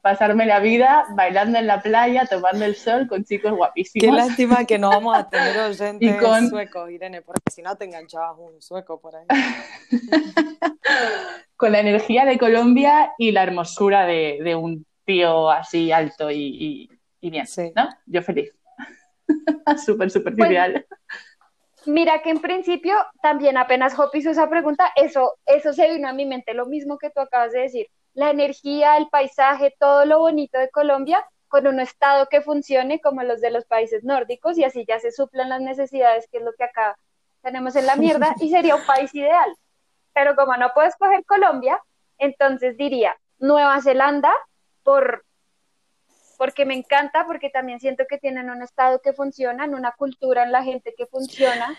pasarme 0.01 0.45
la 0.45 0.61
vida 0.61 1.03
bailando 1.09 1.59
en 1.59 1.67
la 1.67 1.81
playa, 1.81 2.25
tomando 2.25 2.63
el 2.63 2.75
sol 2.75 3.07
con 3.07 3.25
chicos 3.25 3.51
guapísimos. 3.51 4.05
Qué 4.05 4.11
lástima 4.11 4.65
que 4.65 4.79
no 4.79 4.89
vamos 4.89 5.17
a 5.17 5.29
tener 5.29 5.59
oyentes 5.69 6.21
con... 6.21 6.49
suecos, 6.49 6.89
Irene, 6.89 7.21
porque 7.21 7.51
si 7.51 7.61
no 7.61 7.75
te 7.75 7.85
enganchabas 7.85 8.37
un 8.37 8.61
sueco 8.61 9.01
por 9.01 9.15
ahí. 9.17 9.25
con 11.57 11.73
la 11.73 11.81
energía 11.81 12.23
de 12.23 12.37
Colombia 12.37 13.11
y 13.17 13.31
la 13.31 13.43
hermosura 13.43 14.05
de, 14.05 14.55
un 14.55 14.85
tío 15.03 15.49
así 15.49 15.91
alto 15.91 16.31
y, 16.31 16.89
bien, 17.21 17.45
¿no? 17.75 17.89
Yo 18.05 18.21
feliz. 18.21 18.53
súper 19.85 20.09
superficial. 20.09 20.85
Mira 21.85 22.21
que 22.21 22.29
en 22.29 22.41
principio 22.41 22.95
también 23.21 23.57
apenas 23.57 23.97
Hop 23.97 24.09
hizo 24.13 24.29
esa 24.31 24.49
pregunta, 24.49 24.91
eso, 24.95 25.33
eso 25.45 25.73
se 25.73 25.91
vino 25.91 26.07
a 26.07 26.13
mi 26.13 26.25
mente, 26.25 26.53
lo 26.53 26.65
mismo 26.65 26.97
que 26.97 27.09
tú 27.09 27.21
acabas 27.21 27.53
de 27.53 27.61
decir 27.61 27.87
la 28.13 28.31
energía, 28.31 28.97
el 28.97 29.07
paisaje, 29.07 29.75
todo 29.79 30.05
lo 30.05 30.19
bonito 30.19 30.59
de 30.59 30.69
Colombia 30.69 31.25
con 31.47 31.67
un 31.67 31.79
estado 31.79 32.27
que 32.29 32.41
funcione 32.41 33.01
como 33.01 33.23
los 33.23 33.41
de 33.41 33.49
los 33.49 33.65
países 33.65 34.03
nórdicos 34.03 34.57
y 34.57 34.63
así 34.63 34.85
ya 34.87 34.99
se 34.99 35.11
suplan 35.11 35.49
las 35.49 35.61
necesidades, 35.61 36.27
que 36.31 36.37
es 36.37 36.43
lo 36.43 36.53
que 36.53 36.63
acá 36.63 36.97
tenemos 37.41 37.75
en 37.75 37.85
la 37.85 37.95
mierda, 37.95 38.35
y 38.39 38.49
sería 38.49 38.75
un 38.75 38.85
país 38.85 39.13
ideal. 39.15 39.49
Pero 40.13 40.35
como 40.35 40.55
no 40.57 40.71
puedo 40.73 40.87
escoger 40.87 41.25
Colombia, 41.25 41.81
entonces 42.17 42.77
diría 42.77 43.17
Nueva 43.39 43.81
Zelanda 43.81 44.31
por 44.83 45.25
porque 46.39 46.65
me 46.65 46.73
encanta, 46.73 47.25
porque 47.27 47.49
también 47.49 47.81
siento 47.81 48.05
que 48.09 48.17
tienen 48.17 48.49
un 48.49 48.61
estado 48.61 49.01
que 49.01 49.11
funciona, 49.11 49.65
una 49.65 49.91
cultura 49.91 50.43
en 50.43 50.53
la 50.53 50.63
gente 50.63 50.95
que 50.97 51.05
funciona 51.05 51.77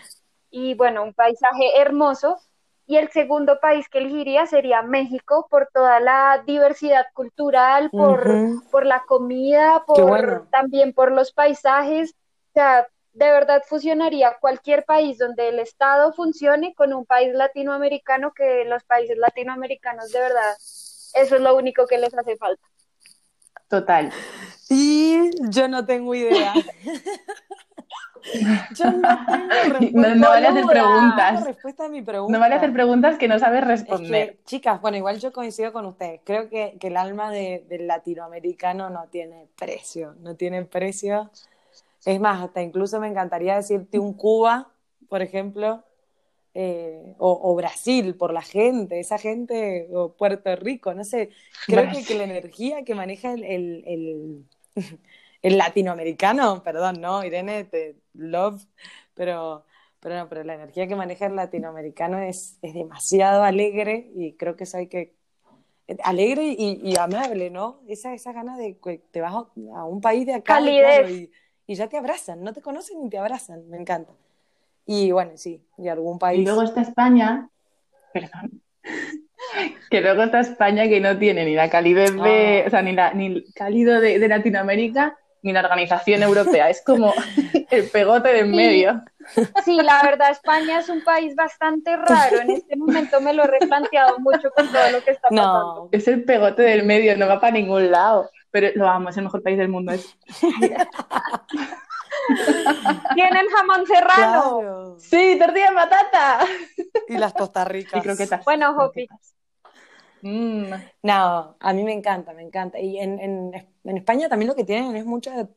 y 0.51 0.75
bueno, 0.75 1.01
un 1.01 1.15
paisaje 1.15 1.81
hermoso 1.81 2.37
y 2.85 2.97
el 2.97 3.09
segundo 3.09 3.59
país 3.59 3.89
que 3.89 3.97
elegiría 3.97 4.45
sería 4.45 4.83
México 4.83 5.47
por 5.49 5.69
toda 5.73 5.99
la 5.99 6.43
diversidad 6.45 7.07
cultural, 7.15 7.89
por, 7.89 8.23
por 8.69 8.85
la 8.85 9.03
comida, 9.07 9.83
por 9.87 10.47
también 10.51 10.93
por 10.93 11.11
los 11.11 11.33
paisajes. 11.33 12.11
O 12.11 12.53
sea, 12.53 12.87
de 13.13 13.31
verdad 13.31 13.63
fusionaría 13.65 14.37
cualquier 14.39 14.85
país 14.85 15.17
donde 15.17 15.49
el 15.49 15.57
Estado 15.57 16.13
funcione 16.13 16.75
con 16.75 16.93
un 16.93 17.07
país 17.07 17.33
latinoamericano, 17.33 18.31
que 18.31 18.63
los 18.65 18.83
países 18.83 19.17
latinoamericanos 19.17 20.11
de 20.11 20.19
verdad, 20.19 20.53
eso 20.59 21.35
es 21.35 21.41
lo 21.41 21.55
único 21.55 21.87
que 21.87 21.97
les 21.97 22.15
hace 22.15 22.37
falta. 22.37 22.70
Total. 23.71 24.11
Y 24.69 25.31
yo 25.49 25.67
no 25.67 25.83
tengo 25.85 26.13
idea. 26.13 26.53
Yo 28.75 28.85
no 28.91 29.01
tengo 29.25 29.79
respuesta. 29.79 30.09
No, 30.09 30.15
no 30.15 30.29
vale 30.29 30.47
hacer 30.47 30.65
preguntas. 30.67 31.33
No 31.33 31.39
tengo 31.39 31.47
respuesta 31.47 31.85
a 31.85 31.89
mi 31.89 32.01
pregunta. 32.03 32.31
No 32.33 32.39
vale 32.39 32.55
hacer 32.55 32.71
preguntas 32.71 33.17
que 33.17 33.27
no 33.27 33.39
sabes 33.39 33.61
Es 33.63 33.67
responder. 33.67 34.33
que, 34.37 34.43
chicas, 34.45 34.79
bueno, 34.79 34.97
igual 34.97 35.17
yo 35.19 35.33
coincido 35.33 35.73
con 35.73 35.87
ustedes. 35.87 36.21
Creo 36.23 36.47
que, 36.47 36.77
que 36.79 36.87
el 36.89 36.97
alma 36.97 37.31
de- 37.31 37.65
del 37.67 37.87
latinoamericano 37.87 38.91
no 38.91 39.05
tiene 39.09 39.47
precio, 39.57 40.13
no 40.21 40.35
tiene 40.35 40.63
precio. 40.65 41.31
Es 42.05 42.19
más, 42.19 42.43
hasta 42.43 42.61
incluso 42.61 42.99
me 42.99 43.07
encantaría 43.07 43.55
decirte 43.55 43.97
un 43.97 44.13
Cuba, 44.13 44.69
por 45.09 45.23
ejemplo, 45.23 45.83
eh, 46.53 47.15
o, 47.17 47.39
o 47.51 47.55
Brasil, 47.55 48.15
por 48.15 48.33
la 48.33 48.41
gente, 48.41 48.99
esa 48.99 49.17
gente, 49.17 49.87
o 49.93 50.13
Puerto 50.15 50.55
Rico, 50.55 50.93
no 50.93 51.03
sé. 51.03 51.29
Creo 51.67 51.87
que, 51.89 52.15
la 52.15 52.23
energía 52.23 52.83
que 52.83 52.95
maneja 52.95 53.33
el, 53.33 53.43
el, 53.43 53.83
el- 53.87 54.45
el 55.41 55.57
latinoamericano, 55.57 56.63
perdón, 56.63 57.01
no, 57.01 57.23
Irene, 57.23 57.63
te 57.65 57.95
love, 58.13 58.63
pero, 59.13 59.65
pero 59.99 60.15
no, 60.17 60.29
pero 60.29 60.43
la 60.43 60.55
energía 60.55 60.87
que 60.87 60.95
maneja 60.95 61.25
el 61.27 61.35
latinoamericano 61.35 62.19
es, 62.19 62.57
es 62.61 62.73
demasiado 62.73 63.43
alegre 63.43 64.11
y 64.15 64.33
creo 64.35 64.55
que 64.55 64.65
eso 64.65 64.77
hay 64.77 64.87
que 64.87 65.15
alegre 66.03 66.55
y, 66.57 66.79
y 66.83 66.97
amable, 66.97 67.49
¿no? 67.49 67.81
Esa, 67.87 68.13
esa 68.13 68.31
gana 68.33 68.57
de 68.57 68.77
que 68.79 68.99
te 69.11 69.21
vas 69.21 69.33
a, 69.33 69.85
un 69.85 70.01
país 70.01 70.25
de 70.25 70.33
acá 70.33 70.71
Calidez. 70.73 70.75
claro, 70.75 71.09
y, 71.09 71.31
y 71.67 71.75
ya 71.75 71.89
te 71.89 71.97
abrazan, 71.97 72.43
no 72.43 72.53
te 72.53 72.61
conocen 72.61 73.01
ni 73.03 73.09
te 73.09 73.17
abrazan, 73.17 73.67
me 73.69 73.77
encanta. 73.77 74.13
Y 74.93 75.09
bueno, 75.11 75.31
sí, 75.35 75.63
y 75.77 75.87
algún 75.87 76.19
país. 76.19 76.41
Y 76.41 76.43
luego 76.43 76.63
está 76.63 76.81
España, 76.81 77.47
perdón, 78.13 78.61
que 79.89 80.01
luego 80.01 80.23
está 80.23 80.41
España 80.41 80.83
que 80.89 80.99
no 80.99 81.17
tiene 81.17 81.45
ni 81.45 81.55
la 81.55 81.69
calidez 81.69 82.13
de, 82.13 82.63
Ah. 82.63 82.67
o 82.67 82.69
sea, 82.69 82.81
ni, 82.81 82.91
la, 82.91 83.13
ni 83.13 83.27
el 83.27 83.45
cálido 83.55 84.01
de, 84.01 84.19
de 84.19 84.27
Latinoamérica, 84.27 85.17
ni 85.43 85.53
la 85.53 85.61
organización 85.61 86.23
europea. 86.23 86.69
Es 86.69 86.83
como 86.85 87.13
el 87.71 87.89
pegote 87.89 88.33
de 88.33 88.39
en 88.39 88.49
Sí. 88.51 88.55
medio. 88.57 89.01
Sí, 89.63 89.77
la 89.81 90.01
verdad, 90.03 90.31
España 90.31 90.79
es 90.79 90.89
un 90.89 91.03
país 91.05 91.35
bastante 91.35 91.95
raro. 91.95 92.41
En 92.41 92.51
este 92.51 92.75
momento 92.75 93.21
me 93.21 93.31
lo 93.33 93.43
he 93.45 93.47
replanteado 93.47 94.19
mucho 94.19 94.49
con 94.53 94.67
todo 94.67 94.89
lo 94.91 95.01
que 95.03 95.11
está 95.11 95.29
pasando. 95.29 95.75
no, 95.85 95.89
Es 95.93 96.05
el 96.09 96.25
pegote 96.25 96.63
del 96.63 96.83
medio, 96.83 97.15
no 97.17 97.27
va 97.27 97.39
para 97.39 97.53
ningún 97.53 97.91
lado. 97.91 98.29
Pero 98.49 98.67
lo 98.75 98.89
amo, 98.89 99.07
es 99.09 99.15
el 99.17 99.23
mejor 99.23 99.41
país 99.41 99.57
del 99.57 99.69
mundo. 99.69 99.93
Tienen 103.15 103.47
jamón 103.49 103.85
serrano. 103.85 104.59
claro. 104.59 104.99
Sí, 104.99 105.37
tortilla 105.39 105.69
de 105.69 105.75
patata. 105.75 106.39
Y 107.07 107.17
las 107.17 107.35
tostarricas. 107.35 107.93
Y 107.99 108.01
croquetas. 108.01 108.45
Bueno, 108.45 108.73
Jopi. 108.73 109.07
Mm. 110.21 110.71
No, 111.03 111.55
a 111.59 111.73
mí 111.73 111.83
me 111.83 111.93
encanta, 111.93 112.33
me 112.33 112.43
encanta. 112.43 112.79
Y 112.79 112.97
en, 112.99 113.19
en, 113.19 113.51
en 113.83 113.97
España 113.97 114.29
también 114.29 114.49
lo 114.49 114.55
que 114.55 114.63
tienen 114.63 114.95
es 114.95 115.05
mucha, 115.05 115.49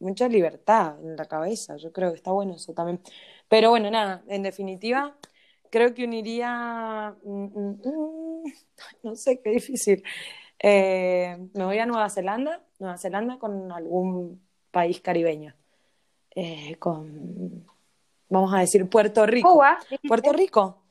mucha 0.00 0.28
libertad 0.28 0.98
en 1.02 1.16
la 1.16 1.26
cabeza. 1.26 1.76
Yo 1.76 1.92
creo 1.92 2.10
que 2.10 2.16
está 2.16 2.32
bueno 2.32 2.54
eso 2.54 2.72
también. 2.74 3.00
Pero 3.48 3.70
bueno, 3.70 3.90
nada, 3.90 4.22
en 4.28 4.42
definitiva, 4.42 5.16
creo 5.70 5.94
que 5.94 6.04
uniría. 6.04 7.16
mm, 7.24 7.44
mm, 7.44 7.80
mm, 7.84 8.44
no 9.04 9.14
sé, 9.16 9.40
qué 9.40 9.50
difícil. 9.50 10.02
Eh, 10.58 11.36
me 11.54 11.64
voy 11.64 11.78
a 11.78 11.86
Nueva 11.86 12.10
Zelanda, 12.10 12.64
Nueva 12.78 12.98
Zelanda 12.98 13.38
con 13.38 13.70
algún 13.72 14.42
país 14.70 15.00
caribeño. 15.00 15.54
Eh, 16.34 16.76
con, 16.78 17.66
vamos 18.28 18.54
a 18.54 18.58
decir, 18.60 18.88
Puerto 18.88 19.26
Rico. 19.26 19.52
Cuba. 19.52 19.78
Puerto 20.06 20.32
Rico. 20.32 20.82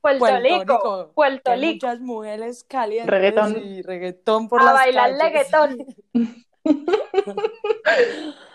Puerto 0.00 0.18
Puerto 0.18 0.40
Rico. 0.40 0.58
Rico. 0.58 1.12
Puerto 1.14 1.54
Rico. 1.54 1.66
muchas 1.72 2.00
mujeres 2.00 2.64
calientes 2.64 3.08
Reggaetón. 3.10 3.56
y 3.64 3.82
reggaetón 3.82 4.48
por 4.48 4.60
A 4.60 4.64
las 4.64 4.74
bailar 4.74 5.16
calles. 5.16 5.50
reggaetón. 5.52 5.86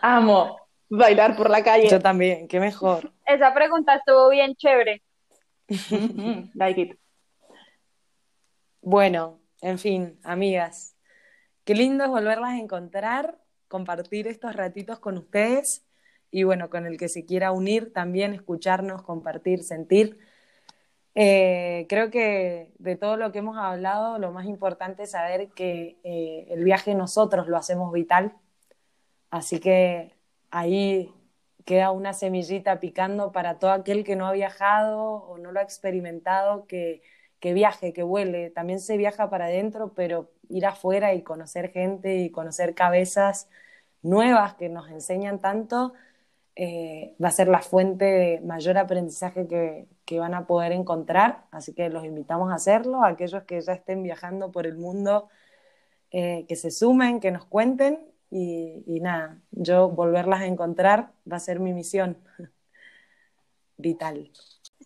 Amo 0.01 0.57
bailar 0.89 1.35
por 1.35 1.49
la 1.49 1.63
calle. 1.63 1.89
Yo 1.89 1.99
también, 1.99 2.47
qué 2.47 2.59
mejor. 2.59 3.11
Esa 3.25 3.53
pregunta 3.53 3.95
estuvo 3.95 4.29
bien 4.29 4.55
chévere. 4.55 5.03
Like 6.53 6.81
it. 6.81 6.99
Bueno, 8.81 9.39
en 9.61 9.79
fin, 9.79 10.19
amigas, 10.23 10.95
qué 11.65 11.75
lindo 11.75 12.05
es 12.05 12.09
volverlas 12.09 12.51
a 12.51 12.59
encontrar, 12.59 13.37
compartir 13.67 14.27
estos 14.27 14.55
ratitos 14.55 14.99
con 14.99 15.17
ustedes 15.17 15.85
y 16.31 16.43
bueno, 16.43 16.69
con 16.69 16.85
el 16.85 16.97
que 16.97 17.09
se 17.09 17.25
quiera 17.25 17.51
unir 17.51 17.93
también, 17.93 18.33
escucharnos, 18.33 19.01
compartir, 19.03 19.63
sentir. 19.63 20.19
Eh, 21.15 21.87
creo 21.89 22.11
que 22.11 22.71
de 22.79 22.95
todo 22.95 23.17
lo 23.17 23.31
que 23.31 23.39
hemos 23.39 23.57
hablado, 23.57 24.19
lo 24.19 24.31
más 24.31 24.45
importante 24.45 25.03
es 25.03 25.11
saber 25.11 25.49
que 25.49 25.97
eh, 26.03 26.47
el 26.49 26.63
viaje 26.63 26.93
nosotros 26.95 27.47
lo 27.47 27.57
hacemos 27.57 27.91
vital. 27.91 28.33
Así 29.29 29.59
que 29.59 30.13
ahí 30.51 31.13
queda 31.65 31.91
una 31.91 32.13
semillita 32.13 32.79
picando 32.79 33.31
para 33.31 33.59
todo 33.59 33.71
aquel 33.71 34.03
que 34.03 34.15
no 34.15 34.27
ha 34.27 34.31
viajado 34.31 35.01
o 35.01 35.37
no 35.37 35.51
lo 35.51 35.59
ha 35.59 35.63
experimentado, 35.63 36.65
que, 36.67 37.01
que 37.39 37.53
viaje, 37.53 37.93
que 37.93 38.03
vuele. 38.03 38.49
También 38.51 38.79
se 38.79 38.97
viaja 38.97 39.29
para 39.29 39.45
adentro, 39.45 39.93
pero 39.93 40.31
ir 40.49 40.65
afuera 40.65 41.13
y 41.13 41.23
conocer 41.23 41.71
gente 41.71 42.17
y 42.17 42.29
conocer 42.31 42.75
cabezas 42.75 43.49
nuevas 44.01 44.55
que 44.55 44.69
nos 44.69 44.89
enseñan 44.89 45.39
tanto, 45.39 45.93
eh, 46.59 47.15
va 47.23 47.27
a 47.27 47.31
ser 47.31 47.49
la 47.49 47.61
fuente 47.61 48.05
de 48.05 48.41
mayor 48.41 48.79
aprendizaje 48.79 49.47
que, 49.47 49.85
que 50.05 50.19
van 50.19 50.33
a 50.33 50.47
poder 50.47 50.71
encontrar. 50.71 51.45
Así 51.51 51.71
que 51.73 51.89
los 51.89 52.03
invitamos 52.03 52.51
a 52.51 52.55
hacerlo, 52.55 53.03
aquellos 53.03 53.43
que 53.43 53.61
ya 53.61 53.73
estén 53.73 54.01
viajando 54.01 54.51
por 54.51 54.65
el 54.65 54.75
mundo, 54.75 55.29
eh, 56.09 56.45
que 56.47 56.55
se 56.55 56.71
sumen, 56.71 57.19
que 57.19 57.29
nos 57.29 57.45
cuenten 57.45 57.99
y, 58.31 58.83
y 58.87 58.99
nada, 59.01 59.37
yo 59.51 59.89
volverlas 59.89 60.41
a 60.41 60.47
encontrar 60.47 61.11
va 61.31 61.37
a 61.37 61.39
ser 61.39 61.59
mi 61.59 61.73
misión 61.73 62.17
vital. 63.77 64.31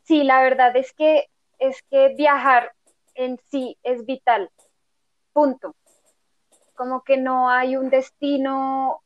Sí, 0.03 0.25
la 0.25 0.41
verdad 0.41 0.75
es 0.75 0.91
que 0.91 1.29
es 1.57 1.81
que 1.89 2.13
viajar 2.17 2.73
en 3.15 3.39
sí 3.49 3.77
es 3.83 4.05
vital. 4.05 4.49
Punto. 5.31 5.73
Como 6.75 7.03
que 7.03 7.15
no 7.15 7.49
hay 7.49 7.77
un 7.77 7.89
destino 7.89 9.03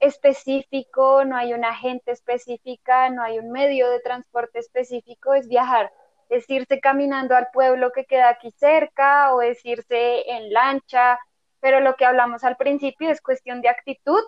específico, 0.00 1.24
no 1.24 1.36
hay 1.36 1.52
una 1.54 1.74
gente 1.74 2.12
específica, 2.12 3.10
no 3.10 3.22
hay 3.22 3.38
un 3.38 3.50
medio 3.50 3.88
de 3.90 4.00
transporte 4.00 4.58
específico, 4.58 5.34
es 5.34 5.48
viajar. 5.48 5.92
Es 6.28 6.48
irse 6.50 6.80
caminando 6.80 7.36
al 7.36 7.48
pueblo 7.52 7.92
que 7.92 8.04
queda 8.04 8.28
aquí 8.30 8.52
cerca 8.56 9.32
o 9.34 9.42
es 9.42 9.64
irse 9.64 10.28
en 10.30 10.52
lancha, 10.52 11.18
pero 11.60 11.80
lo 11.80 11.94
que 11.96 12.04
hablamos 12.04 12.42
al 12.44 12.56
principio 12.56 13.10
es 13.10 13.20
cuestión 13.20 13.60
de 13.60 13.68
actitud 13.68 14.22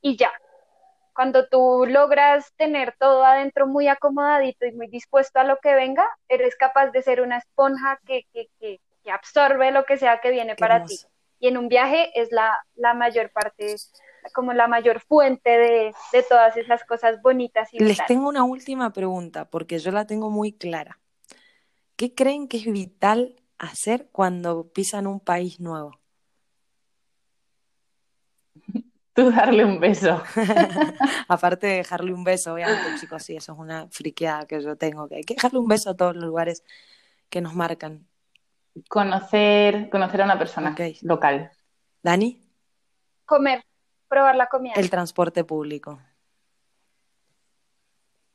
y 0.00 0.16
ya. 0.16 0.30
Cuando 1.12 1.48
tú 1.48 1.84
logras 1.88 2.52
tener 2.54 2.94
todo 2.96 3.24
adentro 3.24 3.66
muy 3.66 3.88
acomodadito 3.88 4.66
y 4.66 4.72
muy 4.72 4.86
dispuesto 4.86 5.40
a 5.40 5.44
lo 5.44 5.56
que 5.58 5.74
venga, 5.74 6.08
eres 6.28 6.54
capaz 6.54 6.90
de 6.92 7.02
ser 7.02 7.20
una 7.20 7.38
esponja 7.38 7.98
que, 8.06 8.22
que, 8.32 8.46
que, 8.60 8.80
que 9.02 9.10
absorbe 9.10 9.72
lo 9.72 9.84
que 9.84 9.96
sea 9.96 10.20
que 10.20 10.30
viene 10.30 10.54
Qué 10.54 10.60
para 10.60 10.76
hermoso. 10.76 11.08
ti. 11.08 11.12
Y 11.40 11.48
en 11.48 11.58
un 11.58 11.68
viaje 11.68 12.12
es 12.14 12.30
la, 12.30 12.56
la 12.76 12.94
mayor 12.94 13.30
parte, 13.30 13.74
como 14.34 14.52
la 14.52 14.68
mayor 14.68 15.00
fuente 15.00 15.50
de, 15.50 15.94
de 16.12 16.22
todas 16.22 16.56
esas 16.56 16.84
cosas 16.84 17.20
bonitas 17.22 17.72
y 17.74 17.78
Les 17.78 17.80
vitales. 17.80 18.06
tengo 18.06 18.28
una 18.28 18.44
última 18.44 18.92
pregunta, 18.92 19.48
porque 19.50 19.78
yo 19.78 19.90
la 19.92 20.06
tengo 20.06 20.30
muy 20.30 20.52
clara. 20.52 20.98
¿Qué 21.96 22.14
creen 22.14 22.48
que 22.48 22.58
es 22.58 22.66
vital 22.66 23.36
hacer 23.58 24.08
cuando 24.12 24.68
pisan 24.72 25.06
un 25.06 25.20
país 25.20 25.60
nuevo? 25.60 26.00
Tú 29.14 29.30
darle 29.30 29.64
un 29.64 29.80
beso. 29.80 30.22
Aparte 31.28 31.66
de 31.66 31.76
dejarle 31.76 32.12
un 32.12 32.24
beso, 32.24 32.54
obviamente, 32.54 32.94
chicos, 33.00 33.22
sí, 33.24 33.36
eso 33.36 33.52
es 33.52 33.58
una 33.58 33.88
friqueada 33.90 34.46
que 34.46 34.60
yo 34.62 34.76
tengo, 34.76 35.08
que 35.08 35.16
hay 35.16 35.24
que 35.24 35.34
dejarle 35.34 35.58
un 35.58 35.68
beso 35.68 35.90
a 35.90 35.96
todos 35.96 36.14
los 36.14 36.24
lugares 36.24 36.62
que 37.28 37.40
nos 37.40 37.54
marcan. 37.54 38.06
Conocer, 38.88 39.90
conocer 39.90 40.20
a 40.22 40.24
una 40.24 40.38
persona 40.38 40.74
local. 41.02 41.50
Dani, 42.02 42.40
Comer, 43.24 43.62
probar 44.08 44.36
la 44.36 44.46
comida. 44.46 44.74
el 44.76 44.90
transporte 44.90 45.44
público. 45.44 46.00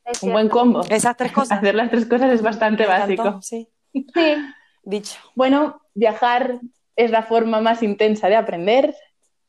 es 0.05 0.21
Un 0.23 0.33
buen 0.33 0.49
combo. 0.49 0.81
Esas 0.89 1.15
tres 1.17 1.31
cosas. 1.31 1.59
Hacer 1.59 1.75
las 1.75 1.89
tres 1.89 2.05
cosas 2.05 2.31
es 2.31 2.41
bastante 2.41 2.86
básico. 2.86 3.41
Sí, 3.41 3.69
Sí, 3.93 4.36
dicho. 4.83 5.19
Bueno, 5.36 5.81
viajar 5.93 6.59
es 6.95 7.12
la 7.12 7.23
forma 7.23 7.62
más 7.62 7.83
intensa 7.83 8.27
de 8.27 8.36
aprender 8.36 8.95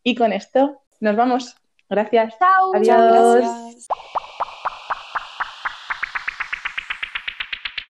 y 0.03 0.15
con 0.15 0.33
esto 0.33 0.83
nos 1.01 1.17
vamos. 1.17 1.57
Gracias. 1.89 2.35
chao. 2.39 2.75
Adiós. 2.75 2.87
Chao, 2.87 3.35
gracias. 3.41 3.89